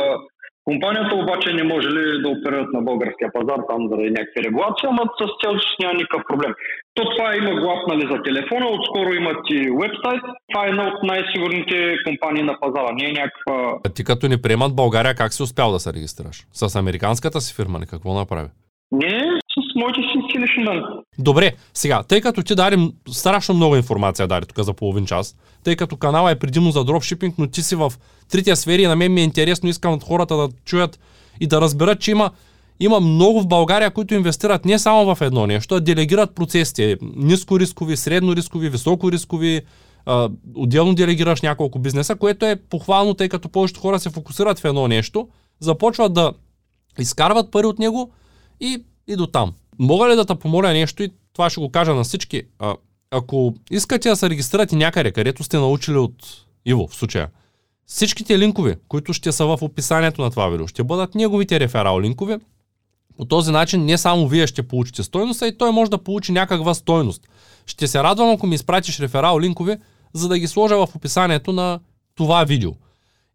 Компанията 0.69 1.15
обаче 1.15 1.53
не 1.53 1.63
може 1.63 1.87
ли 1.87 2.21
да 2.23 2.29
оперират 2.29 2.73
на 2.73 2.81
българския 2.81 3.29
пазар 3.33 3.59
там 3.69 3.81
заради 3.89 4.09
някакви 4.09 4.43
регулации, 4.47 4.89
ама 4.89 5.03
с 5.19 5.21
цел, 5.41 5.53
че 5.59 5.69
няма 5.79 5.93
никакъв 5.93 6.21
проблем. 6.29 6.53
То 6.95 7.01
това 7.15 7.35
има 7.35 7.51
го 7.61 7.67
апнали 7.71 8.05
за 8.11 8.17
телефона, 8.23 8.65
отскоро 8.67 9.13
имат 9.13 9.41
и 9.49 9.59
вебсайт. 9.81 10.23
Това 10.49 10.65
е 10.65 10.69
една 10.69 10.83
от 10.87 11.03
най-сигурните 11.03 11.95
компании 12.07 12.43
на 12.43 12.59
пазара. 12.59 12.91
Не 12.93 13.05
е 13.09 13.17
някаква... 13.21 13.55
А 13.85 13.89
ти 13.95 14.03
като 14.03 14.27
не 14.27 14.41
приемат 14.41 14.75
България, 14.75 15.15
как 15.15 15.33
си 15.33 15.43
успял 15.43 15.71
да 15.71 15.79
се 15.79 15.93
регистрираш? 15.93 16.37
С 16.51 16.75
американската 16.75 17.41
си 17.41 17.55
фирма 17.55 17.79
ли? 17.79 17.85
Какво 17.85 18.13
направи? 18.13 18.49
Не, 18.91 19.32
с 19.59 19.75
моите 19.75 20.01
си 20.01 20.19
сили 20.31 20.81
Добре, 21.19 21.51
сега, 21.73 22.03
тъй 22.03 22.21
като 22.21 22.43
ти 22.43 22.55
даде 22.55 22.77
страшно 23.11 23.55
много 23.55 23.75
информация, 23.75 24.27
даде 24.27 24.45
тук 24.45 24.65
за 24.65 24.73
половин 24.73 25.05
час, 25.05 25.35
тъй 25.63 25.75
като 25.75 25.97
канала 25.97 26.31
е 26.31 26.39
предимно 26.39 26.71
за 26.71 26.83
дропшипинг, 26.83 27.35
но 27.37 27.47
ти 27.47 27.61
си 27.61 27.75
в 27.75 27.93
трите 28.31 28.55
сфери 28.55 28.81
и 28.81 28.87
на 28.87 28.95
мен 28.95 29.13
ми 29.13 29.21
е 29.21 29.23
интересно, 29.23 29.69
искам 29.69 29.93
от 29.93 30.03
хората 30.03 30.37
да 30.37 30.49
чуят 30.65 30.99
и 31.39 31.47
да 31.47 31.61
разберат, 31.61 31.99
че 31.99 32.11
има 32.11 32.31
има 32.79 32.99
много 32.99 33.41
в 33.41 33.47
България, 33.47 33.91
които 33.91 34.13
инвестират 34.13 34.65
не 34.65 34.79
само 34.79 35.15
в 35.15 35.21
едно 35.21 35.47
нещо, 35.47 35.75
а 35.75 35.79
делегират 35.79 36.35
процесите. 36.35 36.97
Ниско 37.15 37.59
рискови, 37.59 37.97
средно 37.97 38.35
рискови, 38.35 38.69
високо 38.69 39.11
рискови, 39.11 39.61
отделно 40.55 40.95
делегираш 40.95 41.41
няколко 41.41 41.79
бизнеса, 41.79 42.15
което 42.15 42.45
е 42.45 42.55
похвално, 42.55 43.13
тъй 43.13 43.29
като 43.29 43.49
повечето 43.49 43.79
хора 43.79 43.99
се 43.99 44.09
фокусират 44.09 44.59
в 44.59 44.65
едно 44.65 44.87
нещо, 44.87 45.27
започват 45.59 46.13
да 46.13 46.33
изкарват 46.99 47.51
пари 47.51 47.65
от 47.65 47.79
него 47.79 48.11
и, 48.59 48.83
и 49.07 49.15
до 49.15 49.27
там. 49.27 49.53
Мога 49.79 50.09
ли 50.09 50.15
да 50.15 50.25
те 50.25 50.35
помоля 50.35 50.73
нещо 50.73 51.03
и 51.03 51.11
това 51.33 51.49
ще 51.49 51.59
го 51.59 51.69
кажа 51.69 51.93
на 51.93 52.03
всички. 52.03 52.43
А, 52.59 52.75
ако 53.11 53.53
искате 53.71 54.09
да 54.09 54.15
се 54.15 54.29
регистрирате 54.29 54.75
някъде, 54.75 55.11
където 55.11 55.43
сте 55.43 55.57
научили 55.57 55.97
от 55.97 56.45
Иво 56.65 56.87
в 56.87 56.95
случая, 56.95 57.29
всичките 57.85 58.39
линкове, 58.39 58.77
които 58.87 59.13
ще 59.13 59.31
са 59.31 59.45
в 59.45 59.57
описанието 59.61 60.21
на 60.21 60.31
това 60.31 60.47
видео, 60.47 60.67
ще 60.67 60.83
бъдат 60.83 61.15
неговите 61.15 61.59
реферал 61.59 62.01
линкове. 62.01 62.39
По 63.17 63.25
този 63.25 63.51
начин 63.51 63.85
не 63.85 63.97
само 63.97 64.27
вие 64.27 64.47
ще 64.47 64.67
получите 64.67 65.03
стойност, 65.03 65.41
а 65.41 65.47
и 65.47 65.57
той 65.57 65.71
може 65.71 65.91
да 65.91 65.97
получи 65.97 66.31
някаква 66.31 66.73
стойност. 66.73 67.27
Ще 67.65 67.87
се 67.87 68.03
радвам, 68.03 68.29
ако 68.29 68.47
ми 68.47 68.55
изпратиш 68.55 68.99
реферал 68.99 69.39
линкове, 69.39 69.79
за 70.13 70.27
да 70.27 70.39
ги 70.39 70.47
сложа 70.47 70.77
в 70.77 70.95
описанието 70.95 71.51
на 71.51 71.79
това 72.15 72.43
видео. 72.43 72.71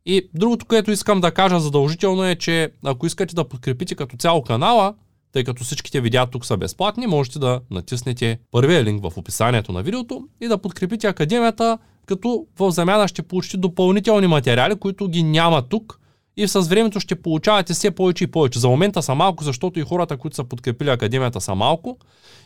И 0.07 0.29
другото, 0.35 0.67
което 0.67 0.91
искам 0.91 1.21
да 1.21 1.31
кажа 1.31 1.61
задължително 1.61 2.25
е, 2.25 2.37
че 2.37 2.71
ако 2.85 3.07
искате 3.07 3.35
да 3.35 3.49
подкрепите 3.49 3.95
като 3.95 4.17
цяло 4.17 4.43
канала, 4.43 4.95
тъй 5.33 5.45
като 5.45 5.65
всичките 5.65 6.01
видеа 6.01 6.27
тук 6.27 6.47
са 6.47 6.57
безплатни, 6.57 7.07
можете 7.07 7.39
да 7.39 7.61
натиснете 7.71 8.39
първия 8.51 8.85
линк 8.85 9.03
в 9.03 9.17
описанието 9.17 9.73
на 9.73 9.83
видеото 9.83 10.29
и 10.41 10.49
да 10.49 10.59
подкрепите 10.59 11.07
Академията, 11.07 11.79
като 12.07 12.47
в 12.59 12.71
замяна 12.71 13.09
ще 13.09 13.23
получите 13.23 13.57
допълнителни 13.57 14.27
материали, 14.27 14.77
които 14.77 15.09
ги 15.09 15.23
няма 15.23 15.63
тук 15.63 16.01
и 16.37 16.49
с 16.49 16.61
времето 16.61 17.01
ще 17.01 17.23
получавате 17.23 17.73
все 17.73 17.91
повече 17.91 18.25
и 18.25 18.27
повече. 18.27 18.59
За 18.59 18.69
момента 18.69 19.03
са 19.03 19.15
малко, 19.15 19.45
защото 19.45 19.81
и 19.81 19.83
хората, 19.83 20.17
които 20.17 20.37
са 20.37 20.45
подкрепили 20.45 20.91
Академията 20.91 21.41
са 21.41 21.55
малко. 21.55 21.99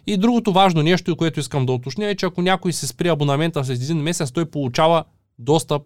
И 0.07 0.17
другото 0.17 0.53
важно 0.53 0.83
нещо, 0.83 1.17
което 1.17 1.41
искам 1.41 1.67
да 1.67 1.73
уточня 1.73 2.07
е, 2.07 2.15
че 2.15 2.27
ако 2.27 2.43
някой 2.43 2.73
си 2.73 2.87
спри 2.87 3.09
абонамента 3.09 3.65
след 3.65 3.83
един 3.83 3.97
месец, 3.97 4.33
той 4.33 4.45
получава 4.45 5.05
достъп 5.39 5.83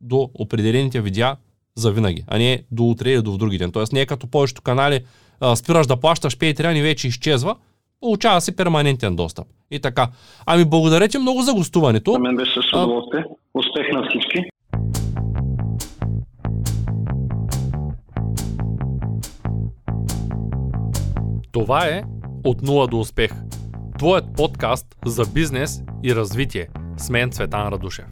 до 0.00 0.30
определените 0.34 1.00
видеа 1.00 1.36
за 1.76 1.92
винаги, 1.92 2.24
а 2.26 2.38
не 2.38 2.62
до 2.70 2.84
утре 2.84 3.12
или 3.12 3.22
до 3.22 3.38
други 3.38 3.58
ден. 3.58 3.72
Тоест 3.72 3.92
не 3.92 4.00
е 4.00 4.06
като 4.06 4.26
повечето 4.26 4.62
канали 4.62 5.00
а, 5.40 5.56
спираш 5.56 5.86
да 5.86 5.96
плащаш 5.96 6.36
Patreon 6.36 6.78
и 6.78 6.82
вече 6.82 7.08
изчезва, 7.08 7.56
получава 8.00 8.40
си 8.40 8.56
перманентен 8.56 9.16
достъп. 9.16 9.46
И 9.70 9.80
така. 9.80 10.08
Ами 10.46 10.64
благодаря 10.64 11.08
ти 11.08 11.18
много 11.18 11.42
за 11.42 11.54
гостуването. 11.54 12.12
За 12.12 12.18
мен 12.18 12.36
беше 12.36 12.60
с 12.70 12.76
удоволствие. 12.76 13.24
Успех 13.54 13.86
на 13.92 14.08
всички. 14.08 14.44
Това 21.52 21.86
е 21.86 22.02
От 22.44 22.62
нула 22.62 22.86
до 22.86 23.00
успех. 23.00 23.30
Твоят 23.98 24.24
подкаст 24.36 24.86
за 25.06 25.24
бизнес 25.34 25.82
и 26.04 26.14
развитие. 26.14 26.68
С 26.96 27.10
мен 27.10 27.30
Цветан 27.30 27.68
Радушев. 27.68 28.06